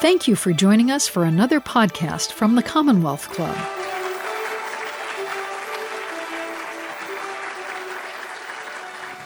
[0.00, 3.56] Thank you for joining us for another podcast from the Commonwealth Club.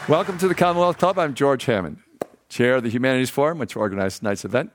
[0.08, 1.18] Welcome to the Commonwealth Club.
[1.18, 1.98] I'm George Hammond,
[2.48, 4.72] chair of the Humanities Forum, which organized tonight's event.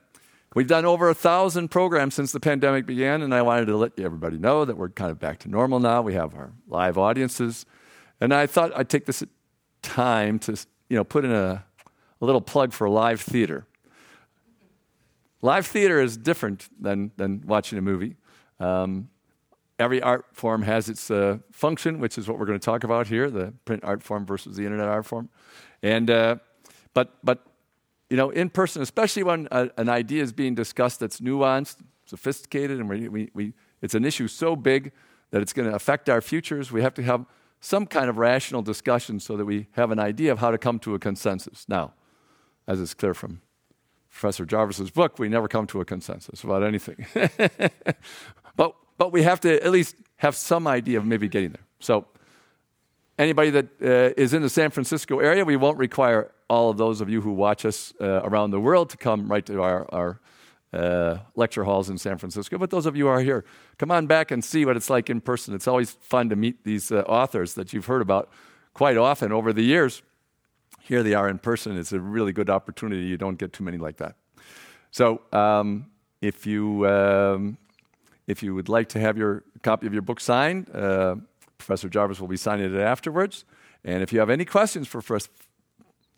[0.54, 3.98] We've done over a thousand programs since the pandemic began, and I wanted to let
[3.98, 6.04] everybody know that we're kind of back to normal now.
[6.04, 7.66] We have our live audiences,
[8.22, 9.24] and I thought I'd take this
[9.82, 11.66] time to, you know, put in a,
[12.22, 13.66] a little plug for live theater.
[15.42, 18.16] Live theater is different than, than watching a movie.
[18.60, 19.10] Um,
[19.78, 23.08] every art form has its uh, function, which is what we're going to talk about
[23.08, 25.30] here the print art form versus the internet art form.
[25.84, 26.38] And, uh,
[26.94, 27.46] but, but,
[28.10, 32.80] you know, in person, especially when a, an idea is being discussed that's nuanced, sophisticated,
[32.80, 34.92] and we, we, we, it's an issue so big
[35.30, 37.26] that it's going to affect our futures, we have to have
[37.60, 40.80] some kind of rational discussion so that we have an idea of how to come
[40.80, 41.66] to a consensus.
[41.68, 41.94] Now,
[42.66, 43.42] as is clear from
[44.18, 47.06] Professor Jarvis's book, we never come to a consensus about anything.
[48.56, 51.66] but but we have to at least have some idea of maybe getting there.
[51.80, 52.08] So,
[53.20, 57.00] anybody that uh, is in the San Francisco area, we won't require all of those
[57.00, 60.20] of you who watch us uh, around the world to come right to our, our
[60.74, 62.58] uh, lecture halls in San Francisco.
[62.58, 63.46] But those of you who are here,
[63.78, 65.54] come on back and see what it's like in person.
[65.54, 68.32] It's always fun to meet these uh, authors that you've heard about
[68.74, 70.02] quite often over the years.
[70.88, 71.78] Here they are in person.
[71.78, 73.04] It's a really good opportunity.
[73.04, 74.16] You don't get too many like that.
[74.92, 75.88] So, um,
[76.22, 77.58] if you um,
[78.26, 81.16] if you would like to have your copy of your book signed, uh,
[81.58, 83.46] Professor Jarvis will be signing it afterwards.
[83.84, 85.20] And if you have any questions for, for,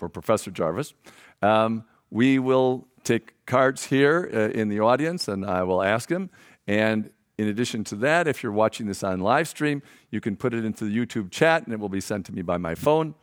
[0.09, 0.93] Professor Jarvis,
[1.41, 6.29] um, we will take cards here uh, in the audience and I will ask him.
[6.67, 10.53] And in addition to that, if you're watching this on live stream, you can put
[10.53, 13.13] it into the YouTube chat and it will be sent to me by my phone.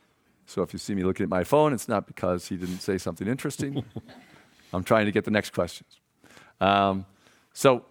[0.47, 2.99] So if you see me looking at my phone, it's not because he didn't say
[2.99, 3.85] something interesting.
[4.73, 6.01] I'm trying to get the next questions.
[6.61, 7.05] Um,
[7.53, 7.85] so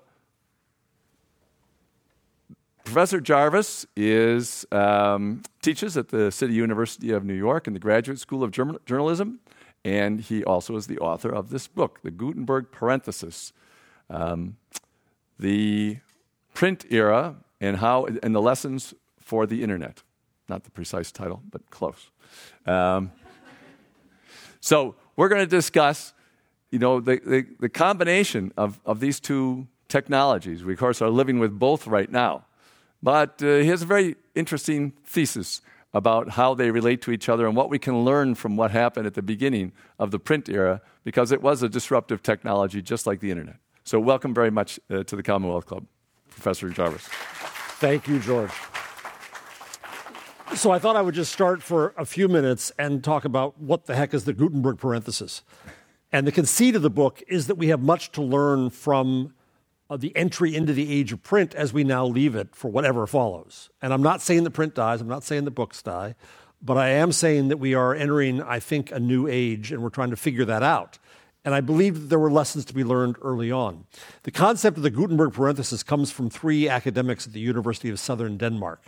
[2.86, 8.20] Professor Jarvis is, um, teaches at the City University of New York in the Graduate
[8.20, 9.40] School of Journalism,
[9.84, 13.54] and he also is the author of this book, The Gutenberg Parenthesis,
[14.10, 14.58] um,
[15.38, 15.98] the
[16.54, 20.04] print era and how and the lessons for the internet.
[20.48, 22.12] Not the precise title, but close.
[22.66, 23.12] Um,
[24.60, 26.14] so we're going to discuss,
[26.72, 30.64] you know, the, the, the combination of, of these two technologies.
[30.64, 32.46] We, of course, are living with both right now.
[33.02, 35.62] But uh, he has a very interesting thesis
[35.94, 39.08] about how they relate to each other and what we can learn from what happened
[39.08, 43.22] at the beginning of the print era, because it was a disruptive technology just like
[43.22, 43.58] the internet.
[43.86, 45.86] So, welcome very much uh, to the Commonwealth Club,
[46.30, 47.08] Professor Jarvis.
[47.80, 48.52] Thank you, George.
[50.56, 53.88] So, I thought I would just start for a few minutes and talk about what
[53.88, 55.44] the heck is the Gutenberg parenthesis.
[56.14, 59.34] And the conceit of the book is that we have much to learn from
[59.90, 63.06] uh, the entry into the age of print as we now leave it for whatever
[63.06, 63.70] follows.
[63.82, 66.16] And I'm not saying the print dies, I'm not saying the books die,
[66.62, 69.90] but I am saying that we are entering, I think, a new age and we're
[69.90, 71.00] trying to figure that out.
[71.44, 73.86] And I believe that there were lessons to be learned early on.
[74.24, 78.38] The concept of the Gutenberg parenthesis comes from three academics at the University of Southern
[78.38, 78.82] Denmark.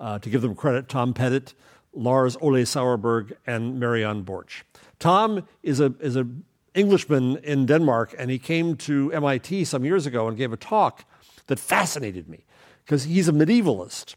[0.00, 1.54] Uh, to give them credit, Tom Pettitt,
[1.94, 4.64] Lars Ole Sauerberg, and Marianne Borch.
[4.98, 6.26] Tom is a, is a
[6.74, 11.04] Englishman in Denmark, and he came to MIT some years ago and gave a talk
[11.46, 12.44] that fascinated me
[12.84, 14.14] because he's a medievalist.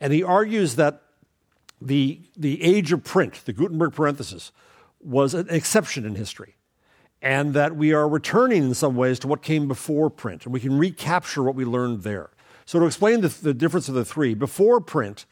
[0.00, 1.02] And he argues that
[1.80, 4.52] the, the age of print, the Gutenberg parenthesis,
[5.00, 6.56] was an exception in history.
[7.20, 10.60] And that we are returning in some ways to what came before print, and we
[10.60, 12.30] can recapture what we learned there.
[12.68, 15.24] So, to explain the, the difference of the three, before print,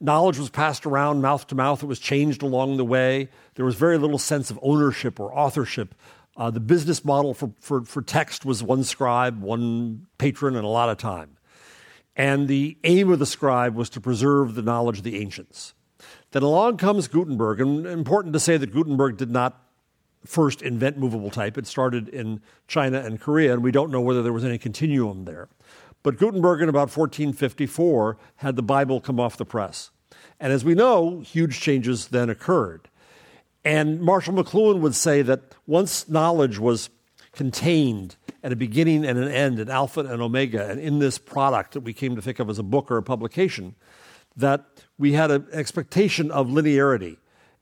[0.00, 1.82] knowledge was passed around mouth to mouth.
[1.82, 3.30] It was changed along the way.
[3.54, 5.94] There was very little sense of ownership or authorship.
[6.36, 10.68] Uh, the business model for, for, for text was one scribe, one patron, and a
[10.68, 11.38] lot of time.
[12.16, 15.72] And the aim of the scribe was to preserve the knowledge of the ancients.
[16.32, 19.58] Then along comes Gutenberg, and important to say that Gutenberg did not
[20.26, 21.56] first invent movable type.
[21.56, 25.24] It started in China and Korea, and we don't know whether there was any continuum
[25.24, 25.48] there.
[26.02, 29.90] But Gutenberg in about 1454 had the Bible come off the press.
[30.40, 32.88] And as we know, huge changes then occurred.
[33.64, 36.90] And Marshall McLuhan would say that once knowledge was
[37.32, 41.74] contained at a beginning and an end, an alpha and omega, and in this product
[41.74, 43.76] that we came to think of as a book or a publication,
[44.36, 44.64] that
[44.98, 47.18] we had an expectation of linearity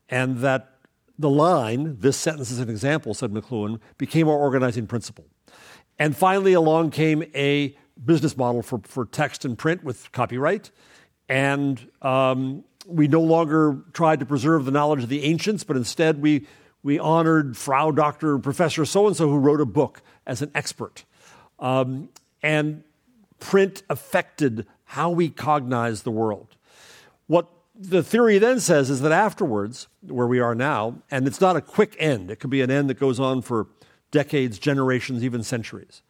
[0.09, 0.79] and that
[1.19, 5.25] the line, this sentence is an example, said McLuhan, became our organizing principle.
[5.99, 10.71] And finally, along came a business model for, for text and print with copyright.
[11.29, 16.21] And um, we no longer tried to preserve the knowledge of the ancients, but instead
[16.21, 16.47] we,
[16.83, 18.39] we honored Frau Dr.
[18.39, 21.05] Professor so and so who wrote a book as an expert.
[21.59, 22.09] Um,
[22.41, 22.83] and
[23.39, 26.55] print affected how we cognize the world.
[27.27, 31.55] What the theory then says is that afterwards, where we are now, and it's not
[31.55, 33.67] a quick end, it could be an end that goes on for
[34.11, 36.01] decades, generations, even centuries.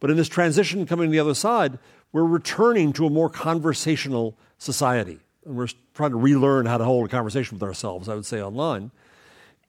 [0.00, 1.78] But in this transition coming to the other side,
[2.12, 5.20] we're returning to a more conversational society.
[5.44, 8.42] And we're trying to relearn how to hold a conversation with ourselves, I would say,
[8.42, 8.90] online.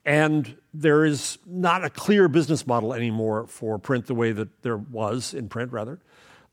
[0.04, 4.76] And there is not a clear business model anymore for print the way that there
[4.76, 6.00] was in print, rather.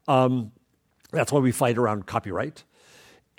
[0.08, 0.52] Um,
[1.12, 2.64] that's why we fight around copyright.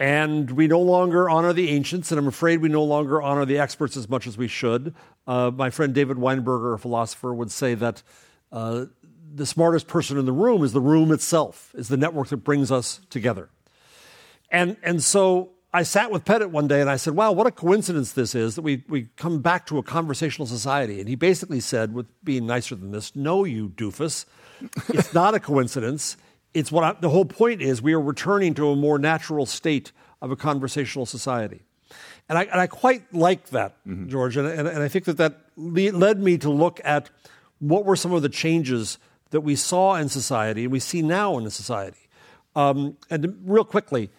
[0.01, 3.59] And we no longer honor the ancients, and I'm afraid we no longer honor the
[3.59, 4.95] experts as much as we should.
[5.27, 8.03] Uh, my friend David Weinberger, a philosopher, would say that
[8.51, 8.87] uh,
[9.33, 12.73] the smartest person in the room is the room itself, is the network that brings
[12.73, 13.49] us together.
[14.51, 17.53] And, and so I sat with Pettitt one day and I said, wow, what a
[17.53, 20.99] coincidence this is that we, we come back to a conversational society.
[20.99, 24.25] And he basically said, with being nicer than this, no, you doofus.
[24.89, 26.17] It's not a coincidence.
[26.55, 29.93] It's what I, the whole point is we are returning to a more natural state
[30.21, 31.63] of a conversational society.
[32.29, 34.09] And I, and I quite like that, mm-hmm.
[34.09, 34.37] George.
[34.37, 37.11] And, and, and I think that that led me to look at
[37.61, 38.99] what were some of the changes
[39.31, 42.09] that we saw in society and we see now in the society.
[42.55, 44.11] Um, and real quickly,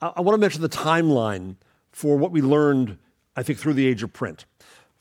[0.00, 1.56] I, I want to mention the timeline
[1.92, 2.98] for what we learned,
[3.36, 4.46] I think, through the age of print.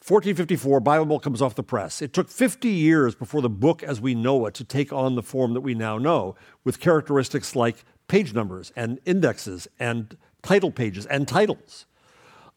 [0.06, 2.02] 1454, Bible comes off the press.
[2.02, 5.24] It took 50 years before the book as we know it to take on the
[5.24, 11.06] form that we now know, with characteristics like page numbers and indexes and title pages
[11.06, 11.86] and titles.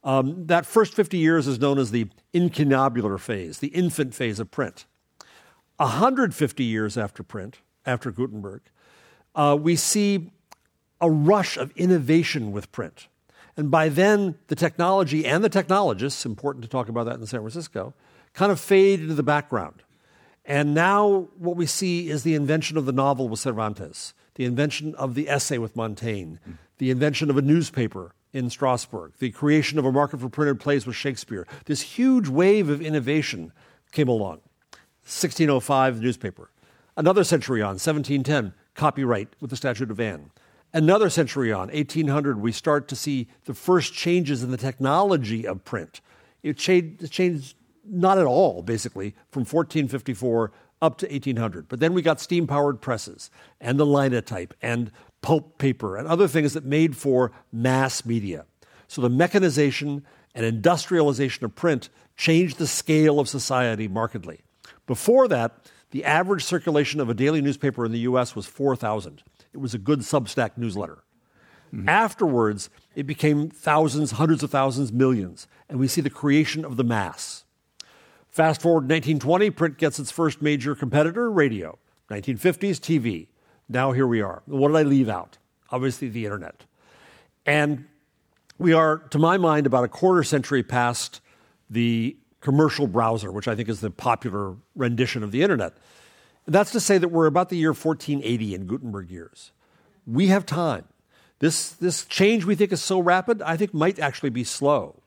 [0.02, 4.50] Um, that first 50 years is known as the incunabular phase, the infant phase of
[4.50, 4.84] print.
[5.78, 8.62] 150 years after print, after Gutenberg,
[9.34, 10.30] uh, we see
[11.00, 13.08] a rush of innovation with print.
[13.56, 17.40] And by then, the technology and the technologists, important to talk about that in San
[17.40, 17.94] Francisco,
[18.34, 19.82] kind of fade into the background.
[20.44, 24.94] And now what we see is the invention of the novel with Cervantes, the invention
[24.94, 26.36] of the essay with Montaigne,
[26.78, 30.86] the invention of a newspaper in Strasbourg, the creation of a market for printed plays
[30.86, 31.46] with Shakespeare.
[31.64, 33.52] This huge wave of innovation
[33.92, 34.40] came along.
[35.06, 36.50] 1605, the newspaper.
[36.96, 40.30] Another century on, 1710, copyright with the Statute of Anne.
[40.74, 45.64] Another century on, 1800, we start to see the first changes in the technology of
[45.64, 46.00] print.
[46.42, 47.56] It changed, changed
[47.88, 50.50] not at all, basically, from 1454
[50.82, 51.68] up to 1800.
[51.68, 53.30] But then we got steam powered presses
[53.60, 54.90] and the linotype and
[55.22, 58.44] pulp paper and other things that made for mass media.
[58.88, 60.04] So the mechanization
[60.34, 64.40] and industrialization of print changed the scale of society markedly.
[64.86, 69.22] Before that, the average circulation of a daily newspaper in the US was 4,000.
[69.52, 70.98] It was a good Substack newsletter.
[71.74, 71.88] Mm-hmm.
[71.88, 76.84] Afterwards, it became thousands, hundreds of thousands, millions, and we see the creation of the
[76.84, 77.44] mass.
[78.28, 81.78] Fast forward 1920, print gets its first major competitor, radio.
[82.10, 83.28] 1950s, TV.
[83.68, 84.42] Now here we are.
[84.46, 85.38] What did I leave out?
[85.70, 86.64] Obviously, the internet.
[87.44, 87.86] And
[88.58, 91.20] we are, to my mind, about a quarter century past
[91.68, 92.16] the
[92.46, 95.72] commercial browser, which I think is the popular rendition of the internet.
[96.46, 99.50] That's to say that we're about the year 1480 in Gutenberg years.
[100.06, 100.84] We have time.
[101.40, 105.02] This, this change we think is so rapid, I think might actually be slow.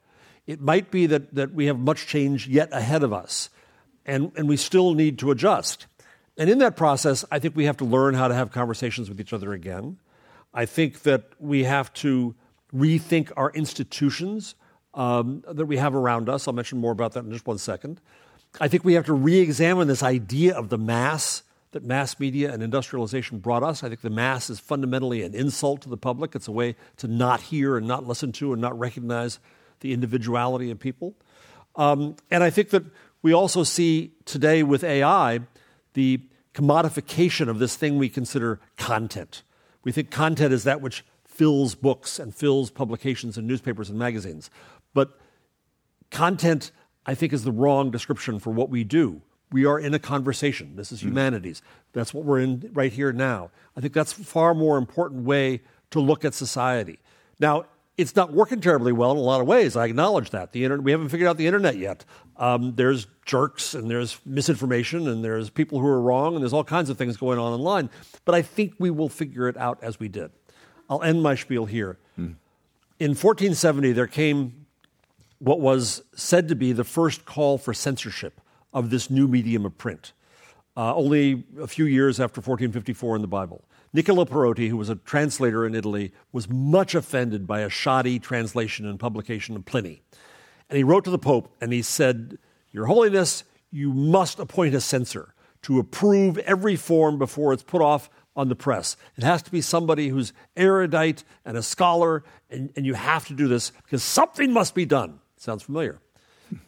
[0.47, 3.49] It might be that, that we have much change yet ahead of us,
[4.05, 5.85] and, and we still need to adjust.
[6.37, 9.21] And in that process, I think we have to learn how to have conversations with
[9.21, 9.97] each other again.
[10.53, 12.35] I think that we have to
[12.75, 14.55] rethink our institutions
[14.93, 16.47] um, that we have around us.
[16.47, 18.01] I'll mention more about that in just one second.
[18.59, 22.51] I think we have to re examine this idea of the mass that mass media
[22.51, 23.83] and industrialization brought us.
[23.83, 26.33] I think the mass is fundamentally an insult to the public.
[26.33, 29.39] It's a way to not hear and not listen to and not recognize
[29.81, 31.15] the individuality of people.
[31.75, 32.83] Um, and I think that
[33.21, 35.41] we also see today with AI
[35.93, 36.21] the
[36.53, 39.43] commodification of this thing we consider content.
[39.83, 44.49] We think content is that which fills books and fills publications and newspapers and magazines.
[44.93, 45.19] But
[46.11, 46.71] content,
[47.05, 49.21] I think, is the wrong description for what we do.
[49.51, 50.75] We are in a conversation.
[50.75, 51.09] This is hmm.
[51.09, 51.61] humanities.
[51.93, 53.51] That's what we're in right here now.
[53.75, 56.99] I think that's a far more important way to look at society.
[57.39, 57.65] Now,
[57.99, 59.75] it's not working terribly well in a lot of ways.
[59.75, 60.53] I acknowledge that.
[60.53, 62.05] The internet, we haven't figured out the internet yet.
[62.37, 66.63] Um, there's jerks and there's misinformation and there's people who are wrong and there's all
[66.63, 67.89] kinds of things going on online.
[68.23, 70.31] But I think we will figure it out as we did.
[70.89, 71.97] I'll end my spiel here.
[72.17, 72.35] Mm.
[72.99, 74.58] In 1470, there came
[75.39, 78.39] what was said to be the first call for censorship
[78.73, 80.13] of this new medium of print,
[80.77, 83.63] uh, only a few years after 1454 in the Bible.
[83.91, 88.85] Niccolo Perotti, who was a translator in Italy, was much offended by a shoddy translation
[88.85, 90.01] and publication of Pliny.
[90.69, 92.37] And he wrote to the Pope and he said,
[92.71, 98.09] Your Holiness, you must appoint a censor to approve every form before it's put off
[98.35, 98.95] on the press.
[99.17, 103.33] It has to be somebody who's erudite and a scholar, and, and you have to
[103.33, 105.19] do this because something must be done.
[105.39, 105.99] Sounds familiar.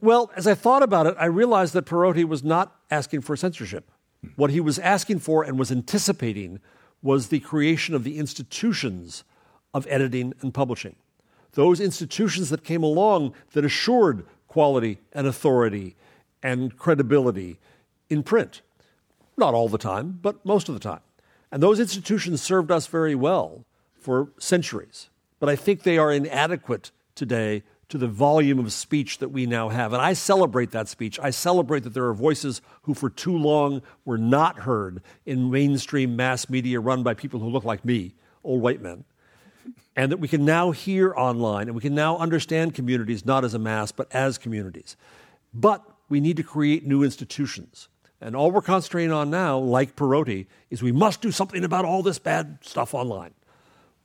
[0.00, 3.90] well, as I thought about it, I realized that Perotti was not asking for censorship.
[4.36, 6.60] What he was asking for and was anticipating
[7.02, 9.24] was the creation of the institutions
[9.74, 10.94] of editing and publishing.
[11.52, 15.96] Those institutions that came along that assured quality and authority
[16.42, 17.58] and credibility
[18.08, 18.62] in print.
[19.36, 21.00] Not all the time, but most of the time.
[21.50, 23.64] And those institutions served us very well
[23.98, 25.08] for centuries.
[25.40, 29.70] But I think they are inadequate today to the volume of speech that we now
[29.70, 29.92] have.
[29.92, 31.18] And I celebrate that speech.
[31.20, 36.14] I celebrate that there are voices who, for too long, were not heard in mainstream
[36.14, 39.04] mass media run by people who look like me, old white men.
[39.96, 43.54] And that we can now hear online and we can now understand communities not as
[43.54, 44.96] a mass, but as communities.
[45.52, 47.88] But we need to create new institutions.
[48.20, 52.02] And all we're concentrating on now, like Perotti, is we must do something about all
[52.02, 53.32] this bad stuff online.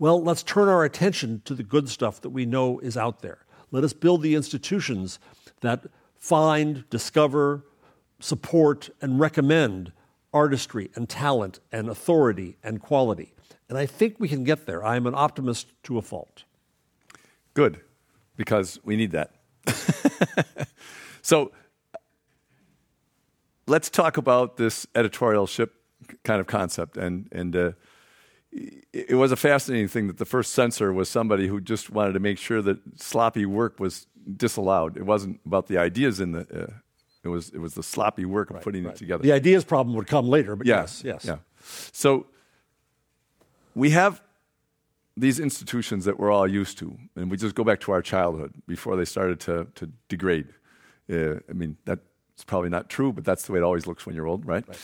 [0.03, 3.45] Well, let's turn our attention to the good stuff that we know is out there.
[3.71, 5.17] Let us build the institutions
[5.61, 5.85] that
[6.17, 7.63] find, discover,
[8.19, 9.93] support, and recommend
[10.33, 13.33] artistry and talent and authority and quality.
[13.69, 14.83] And I think we can get there.
[14.83, 16.43] I am an optimist to a fault.
[17.53, 17.79] Good,
[18.35, 19.31] because we need that.
[21.21, 21.53] so,
[23.67, 25.69] let's talk about this editorialship
[26.25, 26.97] kind of concept.
[26.97, 27.71] And, and uh,
[28.93, 32.19] it was a fascinating thing that the first censor was somebody who just wanted to
[32.19, 34.07] make sure that sloppy work was
[34.37, 34.97] disallowed.
[34.97, 36.41] It wasn't about the ideas in the.
[36.41, 36.73] Uh,
[37.23, 38.93] it was it was the sloppy work of right, putting right.
[38.93, 39.23] it together.
[39.23, 41.37] The ideas problem would come later, but yes, yes, yeah.
[41.91, 42.27] So
[43.75, 44.21] we have
[45.15, 48.53] these institutions that we're all used to, and we just go back to our childhood
[48.67, 50.49] before they started to to degrade.
[51.09, 51.99] Uh, I mean that
[52.33, 54.65] it's probably not true, but that's the way it always looks when you're old, right?
[54.67, 54.77] right.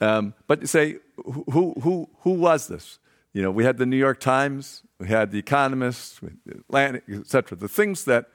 [0.00, 2.98] Um, but say, who, who, who was this?
[3.32, 7.56] You know, we had the New York Times, we had the Economist, Atlantic, cetera.
[7.56, 8.26] The things that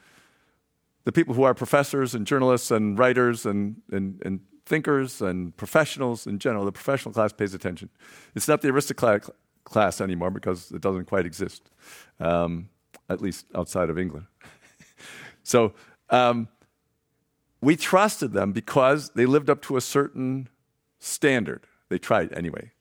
[1.04, 6.28] the people who are professors and journalists and writers and, and, and thinkers and professionals
[6.28, 7.90] in general, the professional class pays attention.
[8.36, 9.24] It's not the aristocratic
[9.64, 11.70] class anymore because it doesn't quite exist,
[12.20, 12.70] um,
[13.10, 14.26] at least outside of England.
[15.44, 15.74] so,
[16.10, 16.48] um,
[17.62, 20.48] we trusted them because they lived up to a certain
[21.00, 21.66] standard.
[21.90, 22.72] They tried anyway.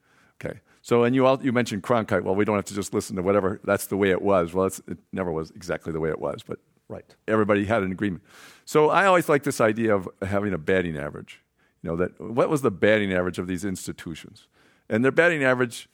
[0.87, 2.23] So, and you all, you mentioned Cronkite.
[2.23, 3.61] Well, we don't have to just listen to whatever.
[3.65, 4.55] That's the way it was.
[4.55, 7.05] Well, it never was exactly the way it was, but right.
[7.27, 8.23] Everybody had an agreement.
[8.67, 11.43] So, I always like this idea of having a batting average.
[11.83, 14.47] You know that what was the batting average of these institutions,
[14.89, 15.89] and their batting average,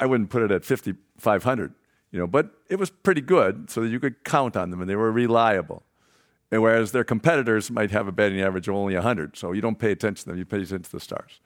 [0.00, 1.74] I wouldn't put it at 5,500.
[2.12, 4.88] You know, but it was pretty good, so that you could count on them, and
[4.88, 5.82] they were reliable.
[6.50, 9.36] And whereas their competitors might have a batting average of only 100.
[9.36, 11.40] So you don't pay attention to them, you pay attention to the stars.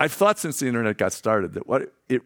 [0.00, 2.22] I've thought since the internet got started that what, it,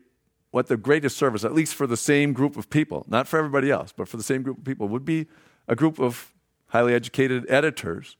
[0.50, 3.70] what the greatest service, at least for the same group of people, not for everybody
[3.70, 5.26] else, but for the same group of people, would be
[5.66, 6.32] a group of
[6.68, 8.16] highly educated editors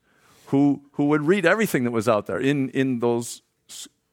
[0.47, 3.43] who, who would read everything that was out there in, in those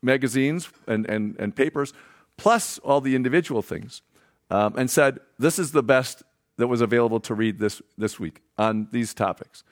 [0.01, 1.93] magazines and, and, and papers,
[2.37, 4.01] plus all the individual things,
[4.49, 6.23] um, and said, This is the best
[6.57, 9.63] that was available to read this, this week on these topics.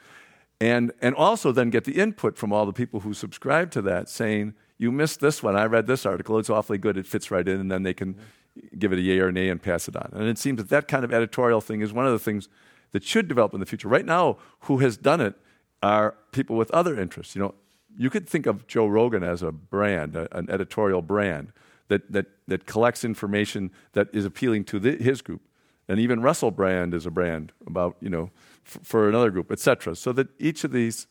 [0.59, 4.09] And, and also then get the input from all the people who subscribe to that
[4.09, 5.55] saying, you missed this one.
[5.55, 6.37] I read this article.
[6.39, 6.97] It's awfully good.
[6.97, 7.59] It fits right in.
[7.59, 8.77] And then they can mm-hmm.
[8.79, 10.09] give it a yay or nay and pass it on.
[10.13, 12.49] And it seems that that kind of editorial thing is one of the things
[12.91, 13.87] that should develop in the future.
[13.87, 15.35] Right now, who has done it
[15.81, 17.35] are people with other interests.
[17.35, 17.55] You know,
[17.97, 21.51] you could think of Joe Rogan as a brand, a, an editorial brand
[21.87, 25.41] that, that, that collects information that is appealing to the, his group
[25.87, 28.31] and even Russell Brand is a brand about you know
[28.65, 29.95] f- for another group, etc.
[29.95, 31.07] So that each of these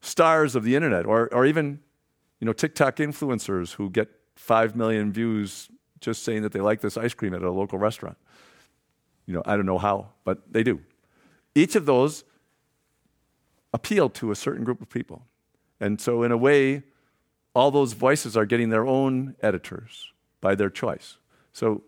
[0.00, 1.80] stars of the internet, or or even
[2.44, 5.70] you know TikTok influencers who get five million views
[6.02, 8.18] just saying that they like this ice cream at a local restaurant.
[9.24, 10.82] You know, I don't know how, but they do.
[11.54, 12.22] Each of those
[13.72, 15.24] appeal to a certain group of people.
[15.80, 16.82] And so, in a way,
[17.54, 21.16] all those voices are getting their own editors by their choice.
[21.54, 21.82] So,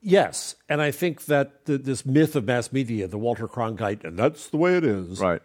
[0.00, 4.16] Yes, and I think that the, this myth of mass media, the Walter Cronkite, and
[4.16, 5.42] that's the way it is, right,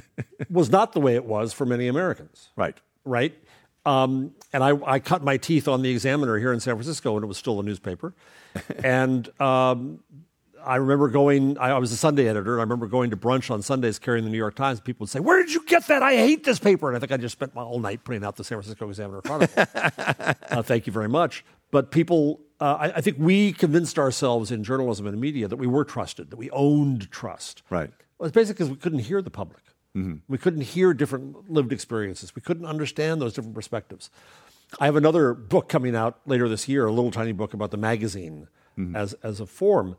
[0.48, 2.50] was not the way it was for many Americans.
[2.54, 3.34] Right, right.
[3.86, 7.22] Um, and I, I, cut my teeth on the Examiner here in San Francisco when
[7.22, 8.14] it was still a newspaper,
[8.82, 10.00] and um,
[10.64, 11.58] I remember going.
[11.58, 14.24] I, I, was a Sunday editor, and I remember going to brunch on Sundays carrying
[14.24, 14.80] the New York Times.
[14.80, 16.02] People would say, "Where did you get that?
[16.02, 18.36] I hate this paper." And I think I just spent my whole night putting out
[18.36, 19.66] the San Francisco Examiner Chronicle.
[19.74, 21.44] uh, thank you very much.
[21.70, 25.66] But people uh, I, I, think we convinced ourselves in journalism and media that we
[25.66, 27.62] were trusted, that we owned trust.
[27.68, 27.90] Right.
[28.18, 29.63] Well, it's basically because we couldn't hear the public.
[29.96, 30.16] Mm-hmm.
[30.28, 32.34] We couldn't hear different lived experiences.
[32.34, 34.10] We couldn't understand those different perspectives.
[34.80, 37.76] I have another book coming out later this year, a little tiny book about the
[37.76, 38.48] magazine
[38.78, 38.96] mm-hmm.
[38.96, 39.96] as, as a form.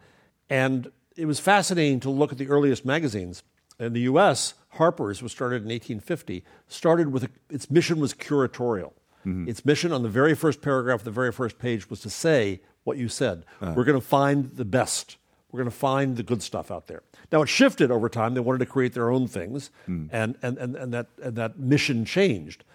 [0.50, 3.44] And it was fascinating to look at the earliest magazines.
[3.80, 8.94] In the US, Harper's was started in 1850, started with a, its mission was curatorial.
[9.26, 9.50] Mm-hmm.
[9.50, 12.98] Its mission on the very first paragraph, the very first page, was to say what
[12.98, 13.46] you said.
[13.62, 13.74] Uh-huh.
[13.76, 15.18] We're going to find the best.
[15.56, 17.02] We're going to find the good stuff out there.
[17.32, 18.34] Now it shifted over time.
[18.34, 20.08] They wanted to create their own things, hmm.
[20.12, 22.66] and, and, and, and, that, and that mission changed.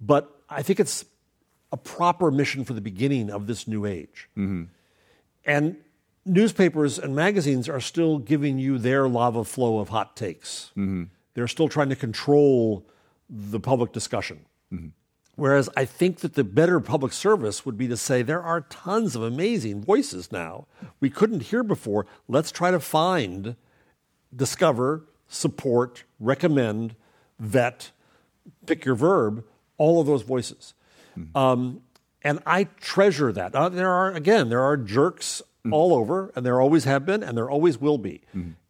[0.00, 1.04] But I think it's
[1.72, 4.28] a proper mission for the beginning of this new age.
[4.36, 4.64] Mm-hmm.
[5.46, 5.78] And
[6.24, 10.70] newspapers and magazines are still giving you their lava flow of hot takes.
[10.76, 11.04] Mm-hmm.
[11.34, 12.86] They're still trying to control
[13.28, 14.44] the public discussion.
[14.72, 14.88] Mm-hmm.
[15.38, 19.14] Whereas I think that the better public service would be to say there are tons
[19.14, 20.66] of amazing voices now
[20.98, 22.06] we couldn't hear before.
[22.26, 23.54] Let's try to find,
[24.34, 26.96] discover, support, recommend,
[27.38, 27.92] vet,
[28.66, 29.44] pick your verb,
[29.76, 30.74] all of those voices.
[31.36, 31.82] Um,
[32.22, 33.54] and I treasure that.
[33.54, 35.40] Uh, there are, again, there are jerks
[35.70, 38.22] all over, and there always have been, and there always will be.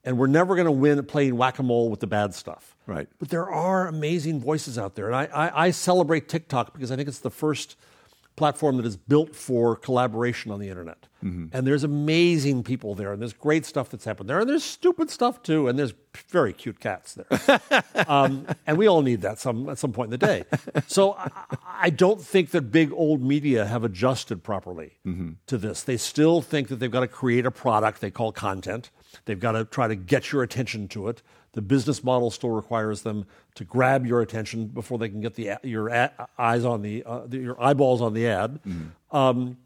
[0.08, 2.74] And we're never going to win at playing whack a mole with the bad stuff.
[2.86, 3.06] Right.
[3.18, 5.04] But there are amazing voices out there.
[5.04, 7.76] And I, I, I celebrate TikTok because I think it's the first
[8.34, 11.07] platform that is built for collaboration on the internet.
[11.52, 14.38] And there's amazing people there, and there's great stuff that's happened there.
[14.40, 15.92] And there's stupid stuff too, and there's
[16.28, 17.60] very cute cats there.
[18.08, 20.44] um, and we all need that some, at some point in the day.
[20.86, 21.30] So I,
[21.66, 24.98] I don't think that big old media have adjusted properly
[25.46, 25.82] to this.
[25.82, 28.90] They still think that they've got to create a product they call content.
[29.24, 31.22] They've got to try to get your attention to it.
[31.52, 33.24] The business model still requires them
[33.56, 35.90] to grab your attention before they can get the your
[36.38, 38.60] eyes on the, uh, the your eyeballs on the ad.
[39.10, 39.56] Um,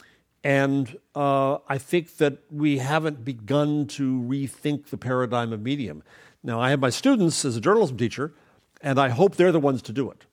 [0.44, 6.02] and uh, I think that we haven't begun to rethink the paradigm of medium.
[6.42, 8.34] Now, I have my students as a journalism teacher,
[8.80, 10.26] and I hope they're the ones to do it.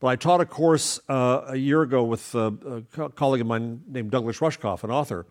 [0.00, 3.46] But I taught a course uh, a year ago with uh, a co- colleague of
[3.46, 5.26] mine named Douglas Rushkoff, an author,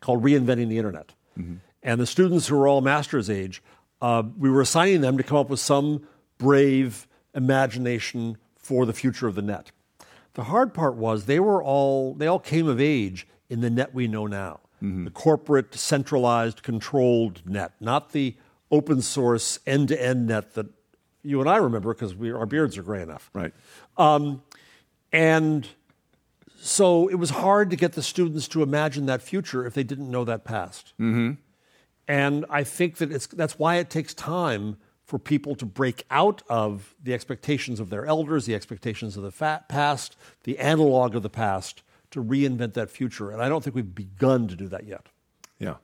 [0.00, 1.14] called Reinventing the Internet.
[1.84, 3.62] And the students who were all master's age,
[4.00, 6.04] uh, we were assigning them to come up with some
[6.38, 9.70] brave imagination for the future of the net.
[10.34, 13.92] The hard part was they were all they all came of age in the net
[13.92, 18.36] we know now, the corporate, centralized, controlled net, not the
[18.70, 20.66] open source end-to-end net that
[21.22, 23.30] you and I remember because our beards are gray enough.
[23.34, 23.52] Right.
[25.12, 25.68] And
[26.58, 30.10] so it was hard to get the students to imagine that future if they didn't
[30.10, 30.94] know that past.
[30.98, 31.32] Mm-hmm.
[32.08, 34.78] And I think that it's, that's why it takes time
[35.12, 39.60] for people to break out of the expectations of their elders, the expectations of the
[39.68, 43.30] past, the analog of the past, to reinvent that future.
[43.30, 45.08] And I don't think we've begun to do that yet.
[45.58, 45.74] Yeah.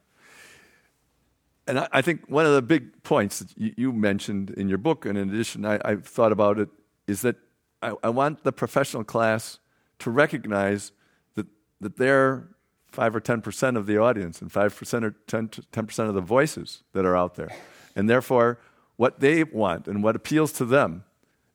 [1.66, 4.78] And I, I think one of the big points that you, you mentioned in your
[4.78, 6.70] book, and in addition, I, I've thought about it,
[7.06, 7.36] is that
[7.82, 9.58] I, I want the professional class
[9.98, 10.92] to recognize
[11.34, 11.48] that,
[11.82, 12.48] that they're
[12.92, 17.04] 5 or 10% of the audience and 5% or 10, 10% of the voices that
[17.04, 17.50] are out there.
[17.94, 18.58] And therefore,
[18.98, 21.04] what they want and what appeals to them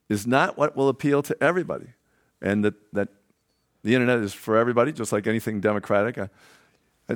[0.10, 1.90] is not what will appeal to everybody.
[2.42, 3.10] And that, that
[3.84, 6.18] the internet is for everybody, just like anything democratic.
[6.18, 6.30] I,
[7.10, 7.16] I,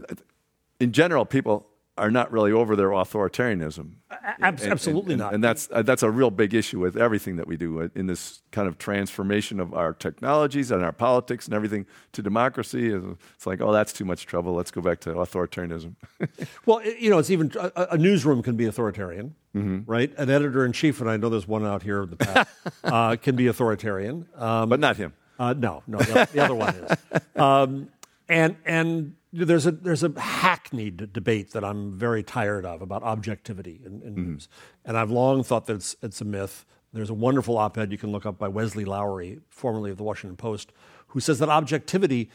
[0.79, 1.65] in general, people
[1.97, 3.91] are not really over their authoritarianism.
[4.39, 5.33] Abs- And- absolutely and, not.
[5.33, 8.07] And that's uh, that's a real big issue with everything that we do uh, in
[8.07, 12.88] this kind of transformation of our technologies and our politics and everything to democracy.
[12.93, 14.53] It's like, oh, that's too much trouble.
[14.53, 15.95] Let's go back to authoritarianism.
[16.65, 20.13] Well, you know, it's even a, a newsroom can be authoritarian, right?
[20.17, 22.49] An editor in chief, and I know there's one out here in the past,
[22.83, 24.27] uh, can be authoritarian.
[24.36, 25.13] Um, but not him.
[25.39, 26.97] Uh, no, no, the, the other one is.
[27.36, 27.89] Um,
[28.29, 33.81] and and there's a there's a hackneyed debate that I'm very tired of about objectivity
[33.85, 34.31] in, in mm-hmm.
[34.31, 34.47] news,
[34.85, 36.65] and I've long thought that it's it's a myth.
[36.93, 40.37] There's a wonderful op-ed you can look up by Wesley Lowery, formerly of the Washington
[40.37, 40.71] Post,
[41.07, 42.29] who says that objectivity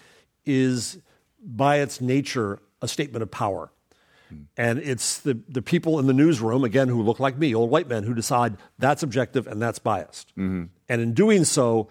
[0.45, 0.99] is
[1.43, 3.73] by its nature a statement of power.
[4.29, 4.43] Hmm.
[4.57, 7.89] And it's the, the people in the newsroom, again, who look like me, old white
[7.89, 10.29] men, who decide that's objective and that's biased.
[10.31, 10.65] Mm-hmm.
[10.89, 11.89] And in doing so,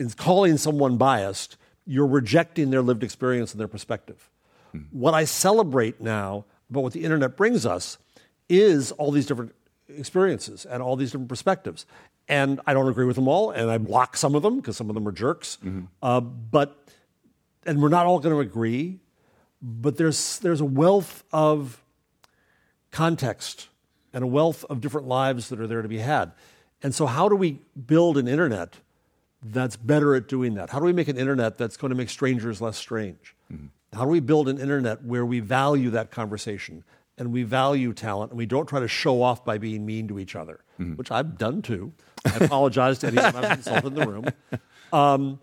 [0.00, 1.56] in calling someone biased,
[1.86, 4.30] you're rejecting their lived experience and their perspective.
[4.74, 4.98] Mm-hmm.
[4.98, 7.98] What I celebrate now about what the internet brings us
[8.48, 9.54] is all these different
[9.88, 11.86] experiences and all these different perspectives.
[12.28, 14.90] And I don't agree with them all, and I block some of them because some
[14.90, 15.56] of them are jerks.
[15.64, 15.84] Mm-hmm.
[16.02, 16.88] Uh, but
[17.64, 19.00] and we're not all going to agree,
[19.62, 21.82] but there's there's a wealth of
[22.90, 23.68] context
[24.12, 26.32] and a wealth of different lives that are there to be had.
[26.82, 28.76] And so, how do we build an internet
[29.42, 30.70] that's better at doing that?
[30.70, 33.34] How do we make an internet that's going to make strangers less strange?
[33.52, 33.66] Mm-hmm.
[33.92, 36.84] How do we build an internet where we value that conversation
[37.16, 40.18] and we value talent and we don't try to show off by being mean to
[40.18, 40.94] each other, mm-hmm.
[40.94, 41.92] which I've done too.
[42.24, 44.24] I apologize to anyone I've insulted in the room.
[44.92, 45.38] Um,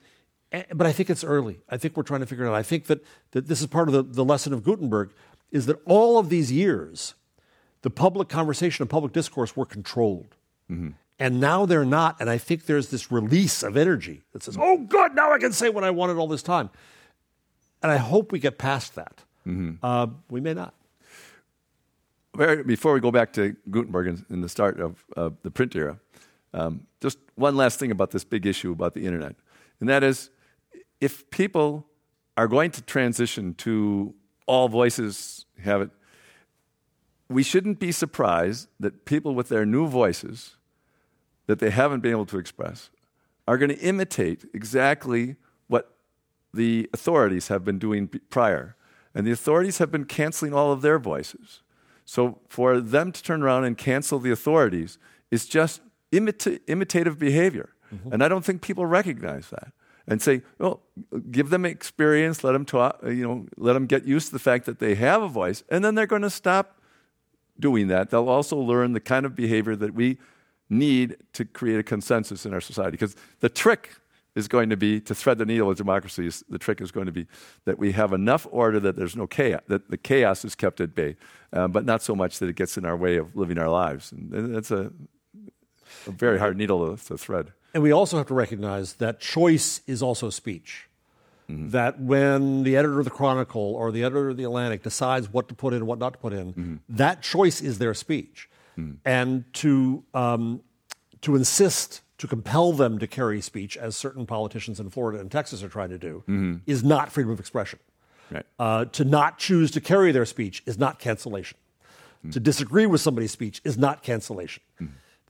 [0.51, 1.59] eh, but I think it's early.
[1.69, 2.55] I think we're trying to figure it out.
[2.55, 5.11] I think that, that this is part of the, the lesson of Gutenberg
[5.51, 7.13] is that all of these years,
[7.83, 10.35] the public conversation and public discourse were controlled.
[10.71, 10.89] Mm-hmm.
[11.19, 12.17] And now they're not.
[12.19, 15.53] And I think there's this release of energy that says, oh, good, now I can
[15.53, 16.69] say what I wanted all this time.
[17.81, 19.23] And I hope we get past that.
[19.83, 20.73] Uh, we may not.
[22.65, 25.03] Before we go back to Gutenberg and, and the start of
[25.43, 25.99] the print era,
[26.53, 29.35] um, just one last thing about this big issue about the internet.
[29.79, 30.29] And that is,
[30.99, 31.85] if people
[32.37, 34.13] are going to transition to
[34.47, 35.89] all voices have it,
[37.29, 40.55] we shouldn't be surprised that people with their new voices
[41.47, 42.89] that they haven't been able to express
[43.47, 45.35] are going to imitate exactly
[46.55, 48.75] the authorities have been doing prior.
[49.13, 51.61] And the authorities have been canceling all of their voices.
[52.03, 54.97] So for them to turn around and cancel the authorities
[55.31, 57.69] is just imita- imitative behavior.
[57.93, 58.13] Mm-hmm.
[58.13, 59.71] And I don't think people recognize that
[60.07, 60.81] and say, well,
[61.31, 64.65] give them experience, let them talk, you know, let them get used to the fact
[64.65, 66.79] that they have a voice, and then they're going to stop
[67.59, 68.11] doing that.
[68.11, 70.17] They'll also learn the kind of behavior that we
[70.69, 72.91] need to create a consensus in our society.
[72.91, 73.95] Because the trick
[74.35, 76.27] is going to be to thread the needle of democracy.
[76.27, 77.25] is- The trick is going to be
[77.65, 80.93] that we have enough order that there's no chaos, that the chaos is kept at
[80.93, 81.15] bay,
[81.53, 84.11] uh, but not so much that it gets in our way of living our lives.
[84.11, 84.91] And that's a,
[86.07, 87.53] a very hard needle to, to thread.
[87.73, 90.89] And we also have to recognize that choice is also speech.
[91.47, 95.47] That when the editor of the Chronicle or the editor of the Atlantic decides what
[95.49, 98.49] to put in and what not to put in, that choice is their speech.
[99.05, 100.61] And to, um,
[101.21, 105.63] to insist, to compel them to carry speech, as certain politicians in Florida and Texas
[105.63, 106.23] are trying to do,
[106.65, 107.79] is not freedom of expression.
[108.31, 108.45] Right.
[108.57, 111.57] Uh, to not choose to carry their speech is not cancellation.
[112.31, 114.63] To disagree with somebody's speech is not cancellation.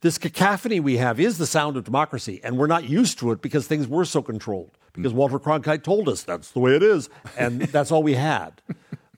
[0.00, 3.42] This cacophony we have is the sound of democracy, and we're not used to it
[3.42, 4.70] because things were so controlled.
[4.92, 8.62] Because Walter Cronkite told us that's the way it is, and that's all we had.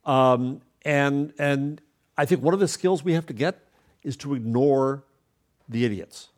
[0.05, 1.81] Um, and and
[2.17, 3.65] I think one of the skills we have to get
[4.03, 5.05] is to ignore
[5.69, 6.31] the idiots.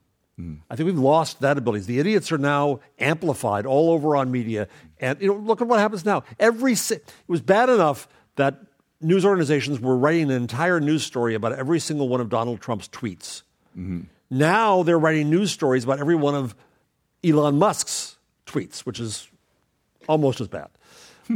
[0.71, 1.85] I think we've lost that ability.
[1.85, 4.69] The idiots are now amplified all over on media,
[5.01, 6.25] and you know, look at what happens now.
[6.39, 8.61] Every si- it was bad enough that
[9.01, 12.89] news organizations were writing an entire news story about every single one of Donald Trump's
[12.89, 13.43] tweets.
[14.31, 16.55] Now they're writing news stories about every one of
[17.25, 19.29] Elon Musk's tweets, which is
[20.09, 20.69] almost as bad.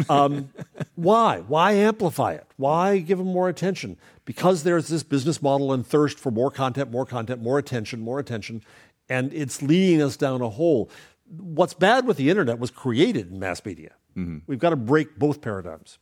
[0.08, 0.50] Um,
[0.94, 1.40] why?
[1.46, 2.46] Why amplify it?
[2.56, 3.96] Why give them more attention?
[4.24, 8.18] Because there's this business model and thirst for more content, more content, more attention, more
[8.18, 8.62] attention,
[9.08, 10.90] and it's leading us down a hole.
[11.28, 13.92] What's bad with the internet was created in mass media.
[14.16, 14.38] Mm-hmm.
[14.46, 15.98] We've got to break both paradigms.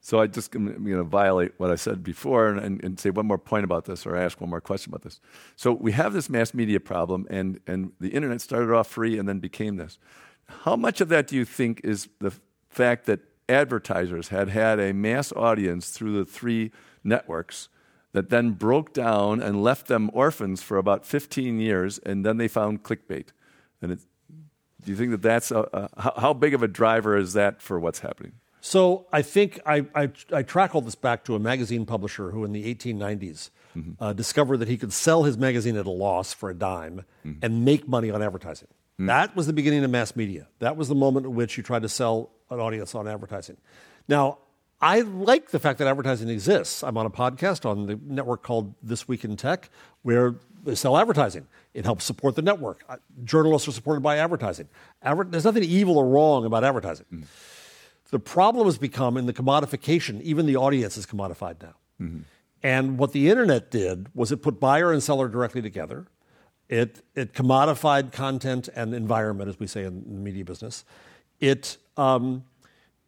[0.00, 3.08] So I just I'm going to violate what I said before and, and, and say
[3.08, 5.18] one more point about this, or ask one more question about this.
[5.56, 9.26] So we have this mass media problem, and and the internet started off free and
[9.26, 9.98] then became this.
[10.46, 12.34] How much of that do you think is the
[12.68, 16.70] fact that advertisers had had a mass audience through the three
[17.02, 17.70] networks
[18.14, 22.48] that then broke down and left them orphans for about 15 years, and then they
[22.48, 23.28] found clickbait?
[23.82, 23.98] And it,
[24.82, 27.60] do you think that that's a, a, how, how big of a driver is that
[27.60, 28.32] for what's happening?
[28.60, 32.44] So I think I, I, I track all this back to a magazine publisher who
[32.44, 33.90] in the 1890s mm-hmm.
[34.02, 37.44] uh, discovered that he could sell his magazine at a loss for a dime mm-hmm.
[37.44, 38.68] and make money on advertising.
[38.94, 39.06] Mm-hmm.
[39.06, 40.46] That was the beginning of mass media.
[40.60, 43.56] That was the moment at which you tried to sell an audience on advertising.
[44.08, 44.38] Now,
[44.84, 46.82] I like the fact that advertising exists.
[46.82, 49.70] I'm on a podcast on the network called This Week in Tech,
[50.02, 51.46] where they sell advertising.
[51.72, 52.84] It helps support the network.
[52.86, 54.68] Uh, Journalists are supported by advertising.
[55.02, 57.26] Adver- There's nothing evil or wrong about advertising.
[58.10, 61.74] The problem has become in the commodification, even the audience is commodified now.
[62.62, 66.08] And what the internet did was it put buyer and seller directly together.
[66.68, 70.84] It, it commodified content and environment, as we say in the media business.
[71.40, 72.44] It um,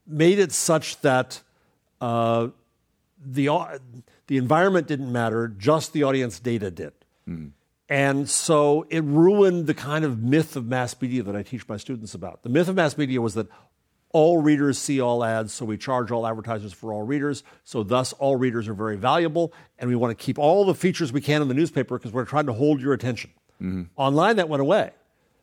[0.06, 1.42] made it such that
[2.00, 2.48] uh,
[3.24, 3.78] the, uh,
[4.26, 6.92] the environment didn't matter, just the audience data did.
[7.26, 7.48] Hmm.
[7.88, 11.76] And so it ruined the kind of myth of mass media that I teach my
[11.76, 12.42] students about.
[12.42, 13.46] The myth of mass media was that
[14.10, 17.44] all readers see all ads, so we charge all advertisers for all readers.
[17.64, 21.12] So, thus, all readers are very valuable, and we want to keep all the features
[21.12, 23.30] we can in the newspaper because we're trying to hold your attention.
[23.60, 23.82] Mm-hmm.
[23.96, 24.92] Online, that went away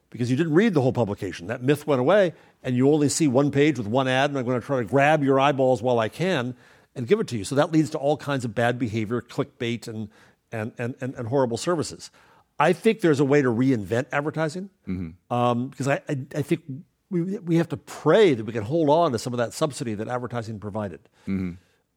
[0.10, 1.48] because you didn't read the whole publication.
[1.48, 2.34] That myth went away,
[2.64, 4.86] and you only see one page with one ad, and I'm going to try to
[4.86, 6.56] grab your eyeballs while I can
[6.96, 7.44] and give it to you.
[7.44, 10.10] So, that leads to all kinds of bad behavior, clickbait, and,
[10.52, 12.10] and, and, and, and horrible services.
[12.60, 14.70] I think there's a way to reinvent advertising
[15.32, 16.62] um, because I, I, I think
[17.10, 19.96] we, we have to pray that we can hold on to some of that subsidy
[19.96, 21.00] that advertising provided.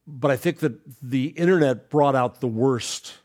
[0.06, 3.18] but I think that the internet brought out the worst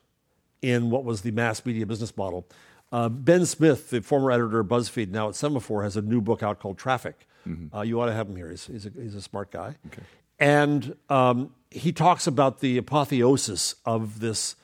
[0.62, 2.48] in what was the mass media business model.
[2.92, 6.44] Uh, ben Smith, the former editor of BuzzFeed, now at Semafor, has a new book
[6.44, 7.28] out called Traffic.
[7.48, 7.76] Mm-hmm.
[7.76, 8.50] Uh, you ought to have him here.
[8.50, 9.76] He's, he's, a, he's a, smart guy.
[9.88, 10.02] Okay.
[10.40, 14.56] And um, he talks about the apotheosis of this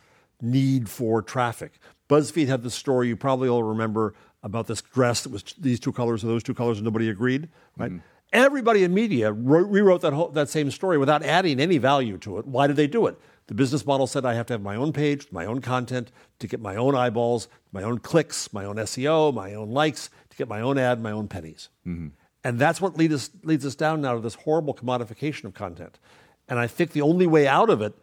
[0.41, 1.73] need for traffic.
[2.09, 4.13] BuzzFeed had the story you probably all remember
[4.43, 7.49] about this dress that was these two colors or those two colors, and nobody agreed.
[7.75, 7.91] Right?
[7.91, 8.05] Mm-hmm.
[8.33, 12.39] Everybody in media wrote, rewrote that, whole, that same story without adding any value to
[12.39, 12.45] it.
[12.45, 13.17] Why did they do it?
[13.47, 16.47] The business model said I have to have my own page, my own content, to
[16.47, 20.49] get my own eyeballs, my own clicks, my own SEO, my own likes, to get
[20.49, 21.69] my own ad, my own pennies.
[21.85, 22.07] Mm-hmm.
[22.47, 25.99] And that's what lead us, leads us down now to this horrible commodification of content.
[26.47, 27.93] And I think the only way out of it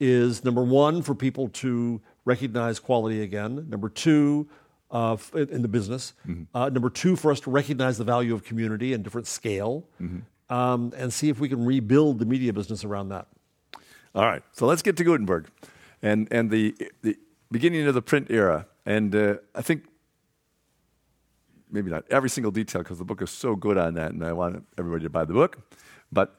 [0.00, 3.64] is number one, for people to recognize quality again.
[3.70, 4.48] Number two,
[4.90, 6.14] uh, in the business.
[6.26, 6.42] Mm-hmm.
[6.52, 10.52] Uh, number two, for us to recognize the value of community and different scale, mm-hmm.
[10.52, 13.28] um, and see if we can rebuild the media business around that.
[14.16, 15.46] All right, so let's get to Gutenberg
[16.02, 17.16] and, and the, the
[17.52, 18.66] beginning of the print era.
[18.84, 19.84] And uh, I think
[21.72, 24.32] maybe not every single detail because the book is so good on that, and I
[24.32, 25.58] want everybody to buy the book.
[26.12, 26.36] But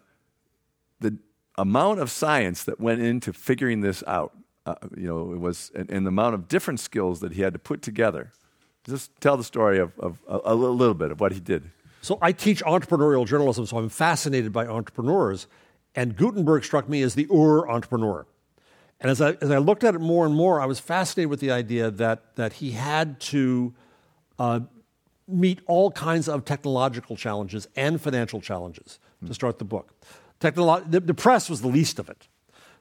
[1.00, 1.18] the
[1.58, 4.34] amount of science that went into figuring this out,
[4.66, 7.54] uh, you know, it was, and, and, the amount of different skills that he had
[7.54, 8.32] to put together.
[8.86, 11.70] Just tell the story of, of a, a little bit of what he did.
[12.02, 15.48] So I teach entrepreneurial journalism, so I'm fascinated by entrepreneurs.
[15.96, 18.26] And Gutenberg struck me as the Ur entrepreneur.
[19.00, 21.40] And as I, as I looked at it more and more, I was fascinated with
[21.40, 23.74] the idea that, that he had to
[24.40, 24.62] uh,
[25.28, 29.28] meet all kinds of technological challenges and financial challenges mm.
[29.28, 29.94] to start the book.
[30.40, 32.28] Technolo- the, the press was the least of it.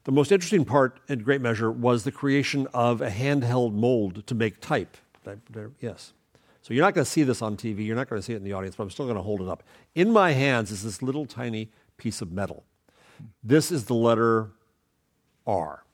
[0.04, 4.34] The most interesting part, in great measure, was the creation of a handheld mold to
[4.34, 4.96] make type.
[5.80, 6.12] Yes.
[6.62, 7.86] So you're not going to see this on TV.
[7.86, 9.40] You're not going to see it in the audience, but I'm still going to hold
[9.40, 9.62] it up.
[9.94, 12.64] In my hands is this little tiny piece of metal.
[13.44, 14.50] This is the letter
[15.46, 15.84] R.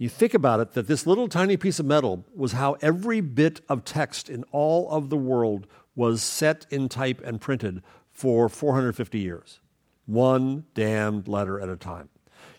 [0.00, 3.60] You think about it that this little tiny piece of metal was how every bit
[3.68, 9.18] of text in all of the world was set in type and printed for 450
[9.18, 9.60] years.
[10.06, 12.08] One damned letter at a time.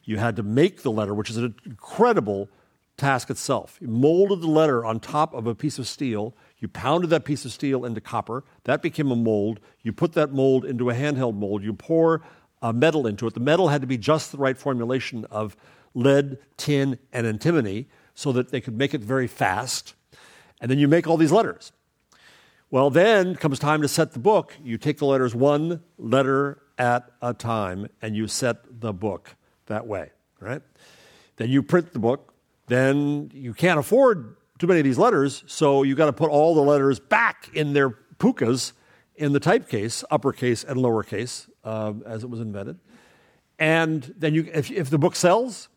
[0.03, 2.47] You had to make the letter, which is an incredible
[2.95, 3.79] task itself.
[3.81, 6.35] You molded the letter on top of a piece of steel.
[6.59, 8.43] You pounded that piece of steel into copper.
[8.65, 9.59] That became a mold.
[9.81, 11.63] You put that mold into a handheld mold.
[11.63, 12.21] You pour
[12.61, 13.33] uh, metal into it.
[13.33, 15.57] The metal had to be just the right formulation of
[15.93, 19.93] lead, tin, and antimony so that they could make it very fast.
[20.59, 21.71] And then you make all these letters.
[22.69, 24.55] Well, then comes time to set the book.
[24.63, 29.85] You take the letters one letter at a time and you set the book that
[29.87, 30.61] way, right?
[31.35, 32.33] Then you print the book.
[32.67, 36.53] Then you can't afford too many of these letters, so you got to put all
[36.53, 38.73] the letters back in their pukas
[39.15, 42.79] in the typecase, uppercase and lowercase, uh, as it was invented.
[43.59, 45.67] And then you, if, if the book sells,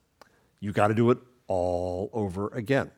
[0.65, 2.91] you got to do it all over again.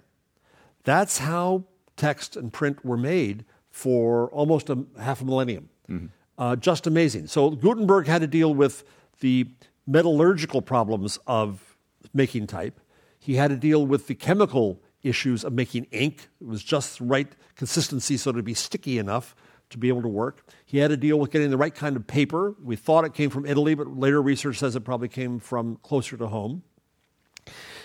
[0.84, 1.64] That's how
[1.96, 5.68] text and print were made for almost a half a millennium.
[5.90, 6.06] Mm-hmm.
[6.38, 7.26] Uh, just amazing.
[7.26, 8.84] So Gutenberg had to deal with
[9.20, 9.48] the
[9.86, 11.76] metallurgical problems of
[12.14, 12.80] making type.
[13.18, 16.28] He had to deal with the chemical issues of making ink.
[16.40, 19.34] It was just the right consistency so to be sticky enough
[19.70, 20.46] to be able to work.
[20.64, 22.54] He had to deal with getting the right kind of paper.
[22.62, 26.16] We thought it came from Italy, but later research says it probably came from closer
[26.16, 26.62] to home.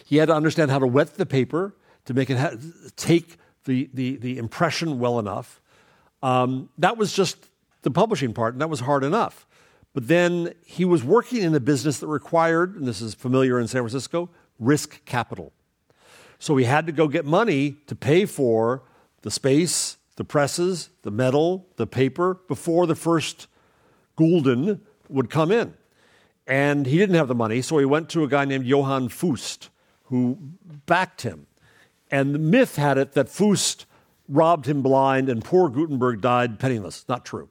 [0.06, 2.56] He had to understand how to wet the paper to make it ha-
[2.96, 5.62] take the, the, the impression well enough.
[6.24, 7.38] Um, that was just
[7.82, 9.46] the publishing part, and that was hard enough.
[9.94, 13.68] But then he was working in a business that required, and this is familiar in
[13.68, 15.52] San Francisco, risk capital.
[16.40, 18.84] So he had to go get money to pay for
[19.22, 23.48] the space, the presses, the metal, the paper before the first
[24.16, 25.74] gulden would come in.
[26.48, 29.70] And he didn't have the money, so he went to a guy named Johann Fust,
[30.12, 30.38] who
[30.86, 31.48] backed him.
[32.12, 33.86] And the myth had it that Fust
[34.28, 37.06] robbed him blind and poor Gutenberg died penniless.
[37.10, 37.50] Not true.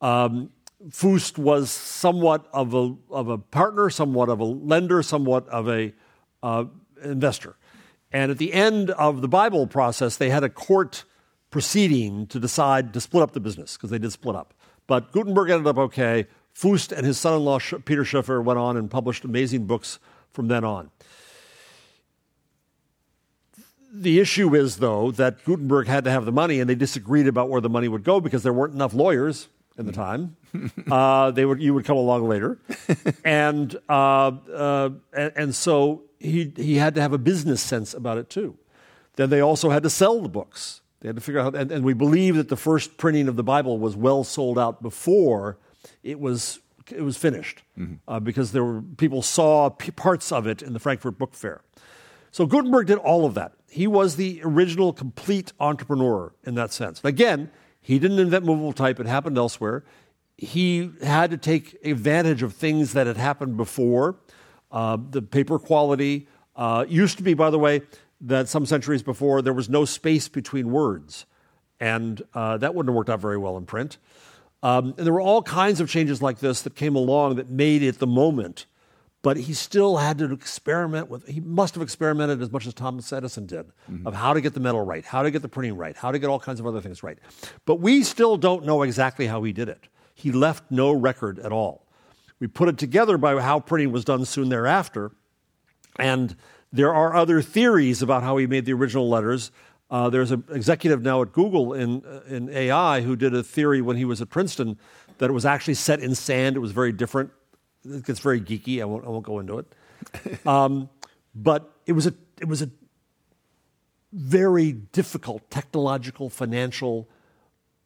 [0.00, 0.50] Um,
[0.90, 5.92] Fust was somewhat of a, of a partner, somewhat of a lender, somewhat of a
[6.42, 6.64] uh,
[7.04, 7.56] investor.
[8.12, 11.04] And at the end of the Bible process, they had a court
[11.50, 14.54] proceeding to decide to split up the business because they did split up.
[14.86, 16.26] But Gutenberg ended up okay.
[16.52, 19.98] Fust and his son in law, Peter Schoeffer, went on and published amazing books
[20.32, 20.90] from then on.
[23.92, 27.48] The issue is, though, that Gutenberg had to have the money, and they disagreed about
[27.48, 30.36] where the money would go because there weren't enough lawyers in the time.
[30.90, 32.58] uh, they would, you would come along later,
[33.24, 38.18] and, uh, uh, and and so he he had to have a business sense about
[38.18, 38.56] it too.
[39.16, 40.82] Then they also had to sell the books.
[41.00, 43.42] They had to figure out, and, and we believe that the first printing of the
[43.42, 45.58] Bible was well sold out before
[46.02, 46.60] it was
[46.92, 47.62] it was finished
[48.08, 51.62] uh, because there were people saw p- parts of it in the Frankfurt Book Fair.
[52.32, 53.52] So Gutenberg did all of that.
[53.70, 57.00] He was the original complete entrepreneur in that sense.
[57.04, 59.84] Again, he didn't invent movable type, it happened elsewhere.
[60.36, 64.16] He had to take advantage of things that had happened before.
[64.72, 67.82] Uh, the paper quality uh, used to be, by the way,
[68.20, 71.26] that some centuries before there was no space between words.
[71.78, 73.98] And uh, that wouldn't have worked out very well in print.
[74.62, 77.82] Um, and there were all kinds of changes like this that came along that made
[77.82, 78.66] it the moment
[79.22, 83.12] but he still had to experiment with he must have experimented as much as thomas
[83.12, 84.06] edison did mm-hmm.
[84.06, 86.18] of how to get the metal right how to get the printing right how to
[86.18, 87.18] get all kinds of other things right.
[87.64, 89.88] But we still don't know exactly how he did it.
[90.14, 91.86] He left no record at all.
[92.38, 95.12] We put it together by how printing was done soon thereafter
[95.98, 96.36] and
[96.72, 99.50] there are other theories about how he made the original letters.
[99.90, 103.82] Uh, there's an executive now at google in, uh, in ai who did a theory
[103.82, 104.78] when he was at princeton
[105.18, 106.56] that it was actually set in sand.
[106.56, 107.30] It was very different
[107.84, 108.80] it gets very geeky.
[108.80, 109.66] I won't, I won't go into it.
[110.46, 110.88] Um,
[111.34, 112.70] but it was a it was a
[114.12, 117.08] very difficult technological, financial,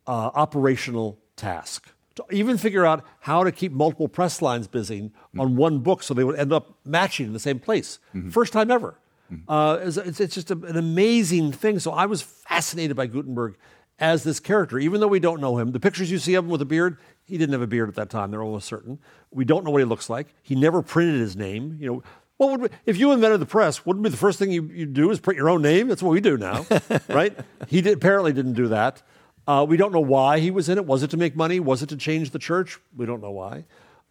[0.07, 5.41] uh, operational task to even figure out how to keep multiple press lines busy mm-hmm.
[5.41, 7.99] on one book so they would end up matching in the same place.
[8.15, 8.31] Mm-hmm.
[8.31, 8.99] First time ever.
[9.33, 9.51] Mm-hmm.
[9.51, 11.79] Uh, it's, it's, just a, an amazing thing.
[11.79, 13.57] So I was fascinated by Gutenberg
[13.99, 15.73] as this character, even though we don't know him.
[15.73, 17.95] The pictures you see of him with a beard, he didn't have a beard at
[17.97, 18.31] that time.
[18.31, 18.99] They're almost certain.
[19.31, 20.29] We don't know what he looks like.
[20.43, 21.77] He never printed his name.
[21.81, 22.03] You know,
[22.37, 23.87] what would we, if you invented the press?
[23.87, 25.89] Wouldn't be the first thing you you do is print your own name?
[25.89, 26.67] That's what we do now,
[27.09, 27.37] right?
[27.69, 29.03] He did, apparently didn't do that.
[29.47, 30.87] Uh, we don't know why he was in it.
[30.87, 31.61] Was it to make money?
[31.61, 32.79] Was it to change the church?
[32.97, 33.65] We don't know why,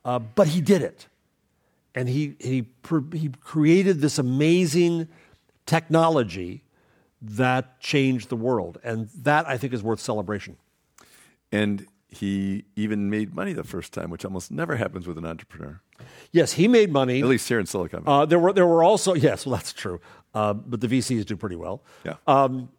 [0.06, 1.08] uh, but he did it,
[1.94, 2.68] and he he
[3.12, 5.08] he created this amazing
[5.66, 6.64] technology
[7.22, 10.58] that changed the world, and that I think is worth celebration.
[11.52, 15.82] And he even made money the first time, which almost never happens with an entrepreneur.
[16.32, 17.22] Yes, he made money.
[17.22, 18.24] At least here in Silicon Valley.
[18.24, 20.00] Uh, there were there were also yes, well that's true,
[20.34, 21.84] uh, but the VCs do pretty well.
[22.06, 22.16] Yeah.
[22.28, 22.70] Um,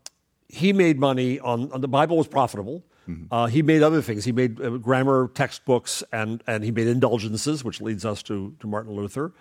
[0.48, 2.84] he made money on, on, the Bible was profitable.
[3.08, 3.32] Mm-hmm.
[3.32, 4.24] Uh, he made other things.
[4.24, 8.66] He made uh, grammar textbooks and and he made indulgences, which leads us to to
[8.66, 9.32] Martin Luther.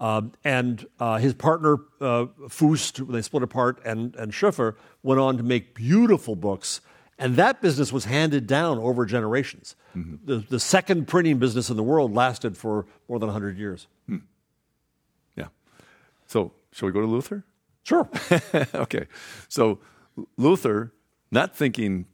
[0.00, 5.36] Um, and uh, his partner uh, Fust, they split apart, and and Schoeffer went on
[5.36, 6.80] to make beautiful books
[7.18, 9.76] and that business was handed down over generations.
[9.96, 10.16] Mm-hmm.
[10.24, 13.86] The, the, second printing business in the world lasted for more than 100 years.
[14.08, 14.18] Hmm.
[15.36, 15.48] Yeah.
[16.26, 17.44] So, shall we go to Luther?
[17.84, 18.08] Sure.
[18.74, 19.06] okay.
[19.48, 19.78] So,
[20.36, 20.92] Luther,
[21.30, 22.06] not thinking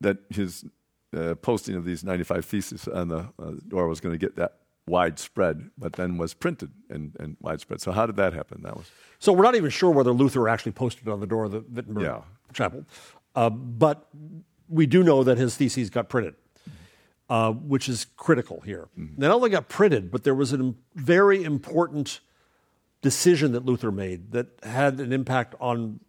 [0.00, 0.64] that his
[1.16, 4.58] uh, posting of these 95 theses on the uh, door was going to get that
[4.86, 7.80] widespread, but then was printed and, and widespread.
[7.80, 8.62] So, how did that happen?
[8.62, 11.44] That was so we're not even sure whether Luther actually posted it on the door
[11.44, 12.20] of the Wittenberg yeah.
[12.52, 12.84] Chapel.
[13.34, 14.08] Uh, but
[14.68, 16.34] we do know that his theses got printed,
[17.28, 18.88] uh, which is critical here.
[18.98, 19.20] Mm-hmm.
[19.20, 22.20] They not only got printed, but there was a very important
[23.02, 26.00] decision that Luther made that had an impact on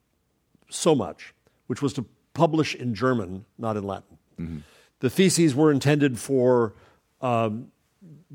[0.69, 1.33] so much,
[1.67, 4.17] which was to publish in German, not in Latin.
[4.39, 4.57] Mm-hmm.
[4.99, 6.73] The theses were intended for
[7.21, 7.71] um,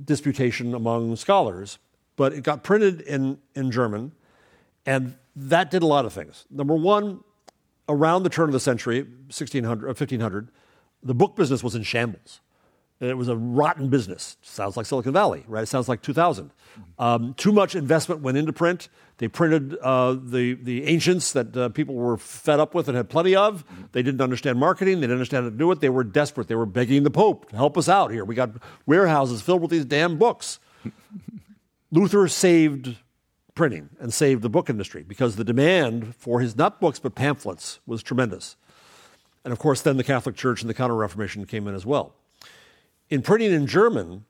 [0.04, 1.78] disputation among scholars,
[2.16, 4.12] but it got printed in, in German,
[4.84, 6.44] and that did a lot of things.
[6.50, 7.24] Number one,
[7.90, 10.50] around the turn of the century, 1600, 1500, uh,
[11.02, 12.40] the book business was in shambles.
[13.00, 14.36] It was a rotten business.
[14.42, 15.62] Sounds like Silicon Valley, right?
[15.62, 16.50] It sounds like 2000.
[16.98, 18.90] Um, too much investment went into print.
[19.16, 23.08] They printed uh, the, the ancients that uh, people were fed up with and had
[23.08, 23.64] plenty of.
[23.92, 24.96] They didn't understand marketing.
[24.96, 25.80] They didn't understand how to do it.
[25.80, 26.48] They were desperate.
[26.48, 28.22] They were begging the Pope to help us out here.
[28.22, 28.50] We got
[28.84, 30.58] warehouses filled with these damn books.
[31.90, 32.96] Luther saved
[33.60, 37.78] printing and saved the book industry because the demand for his not books but pamphlets
[37.84, 38.56] was tremendous.
[39.44, 42.14] And of course, then the Catholic Church and the Counter Reformation came in as well.
[43.10, 44.24] In printing in German,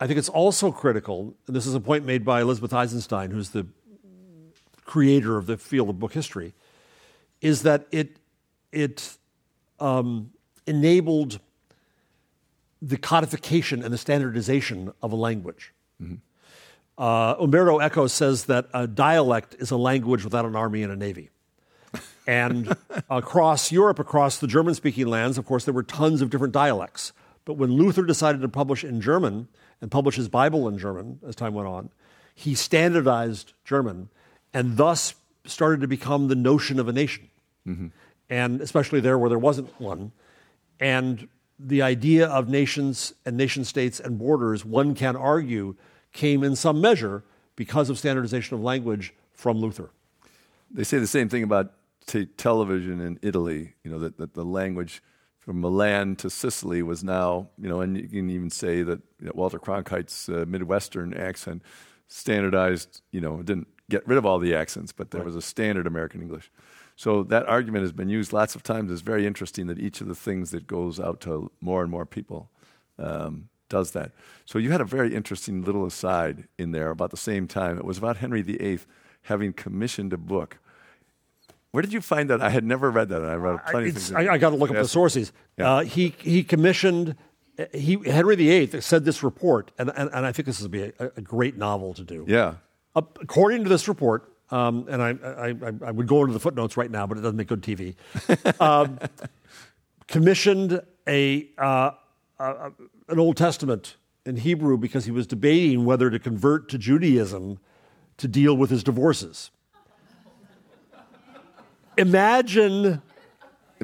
[0.00, 3.50] I think it's also critical, and this is a point made by Elizabeth Eisenstein, who's
[3.50, 3.64] the
[4.84, 6.52] creator of the field of book history,
[7.40, 8.16] is that it,
[8.72, 9.18] it
[9.78, 10.32] um,
[10.66, 11.38] enabled
[12.80, 15.72] the codification and the standardization of a language.
[16.02, 16.16] Mm-hmm.
[16.98, 20.96] Uh, Umberto Eco says that a dialect is a language without an army and a
[20.96, 21.30] navy.
[22.26, 22.76] And
[23.10, 27.12] across Europe, across the German speaking lands, of course, there were tons of different dialects.
[27.44, 29.48] But when Luther decided to publish in German
[29.80, 31.90] and publish his Bible in German as time went on,
[32.34, 34.08] he standardized German
[34.54, 35.14] and thus
[35.44, 37.28] started to become the notion of a nation.
[37.66, 37.88] Mm-hmm.
[38.30, 40.12] And especially there where there wasn't one.
[40.78, 41.28] And
[41.58, 45.74] the idea of nations and nation states and borders, one can argue,
[46.12, 47.24] came in some measure
[47.56, 49.90] because of standardization of language from Luther.
[50.70, 51.72] They say the same thing about
[52.06, 55.02] t- television in Italy, you know, that, that the language
[55.38, 59.26] from Milan to Sicily was now, you know, and you can even say that you
[59.26, 61.62] know, Walter Cronkite's uh, Midwestern accent
[62.06, 65.26] standardized, you know, didn't get rid of all the accents, but there right.
[65.26, 66.50] was a standard American English.
[66.94, 68.90] So that argument has been used lots of times.
[68.90, 72.06] It's very interesting that each of the things that goes out to more and more
[72.06, 72.50] people
[72.98, 74.12] um, does that.
[74.44, 77.78] So you had a very interesting little aside in there about the same time.
[77.78, 78.80] It was about Henry VIII
[79.22, 80.58] having commissioned a book
[81.72, 82.42] where did you find that?
[82.42, 83.24] I had never read that.
[83.24, 84.12] I read plenty of things.
[84.12, 85.32] I, I got to look up the sources.
[85.56, 85.76] Yeah.
[85.76, 87.16] Uh, he he commissioned.
[87.72, 91.12] He Henry VIII said this report, and, and, and I think this would be a,
[91.16, 92.24] a, great novel to do.
[92.26, 92.54] Yeah.
[92.94, 96.78] Uh, according to this report, um, and I, I, I, would go into the footnotes
[96.78, 97.94] right now, but it doesn't make good TV.
[98.60, 98.98] um,
[100.08, 101.90] commissioned a, uh,
[103.08, 107.58] an Old Testament in Hebrew because he was debating whether to convert to Judaism
[108.18, 109.50] to deal with his divorces
[111.96, 113.02] imagine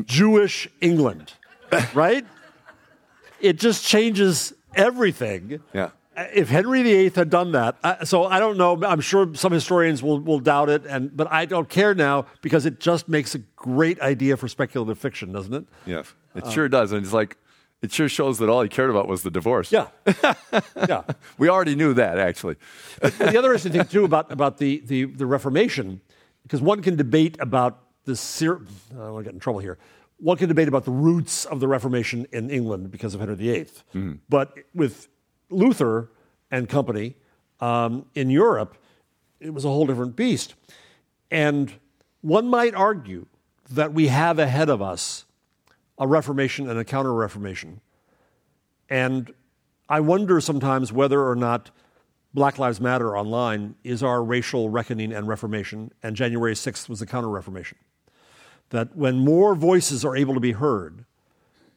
[0.04, 1.34] Jewish England,
[1.94, 2.26] right?
[3.40, 5.60] It just changes everything.
[5.72, 5.90] Yeah.
[6.16, 8.82] If Henry VIII had done that, uh, so I don't know.
[8.82, 12.66] I'm sure some historians will, will doubt it, and but I don't care now because
[12.66, 15.64] it just makes a great idea for speculative fiction, doesn't it?
[15.86, 17.36] Yes, it uh, sure does, and it's like
[17.80, 19.70] it sure shows that all he cared about was the divorce.
[19.70, 19.88] Yeah,
[20.76, 21.02] yeah.
[21.38, 22.56] we already knew that actually.
[23.00, 26.00] the other interesting thing too about about the the, the Reformation,
[26.42, 28.62] because one can debate about the ser-
[28.92, 29.78] I don't want to get in trouble here.
[30.18, 33.64] One can debate about the roots of the Reformation in England because of Henry VIII.
[33.64, 34.12] Mm-hmm.
[34.28, 35.08] But with
[35.48, 36.10] Luther
[36.50, 37.14] and company
[37.60, 38.76] um, in Europe,
[39.38, 40.54] it was a whole different beast.
[41.30, 41.72] And
[42.20, 43.26] one might argue
[43.70, 45.24] that we have ahead of us
[45.98, 47.80] a Reformation and a Counter Reformation.
[48.88, 49.32] And
[49.88, 51.70] I wonder sometimes whether or not
[52.34, 57.06] Black Lives Matter online is our racial reckoning and reformation, and January 6th was the
[57.06, 57.78] Counter Reformation
[58.70, 61.04] that when more voices are able to be heard,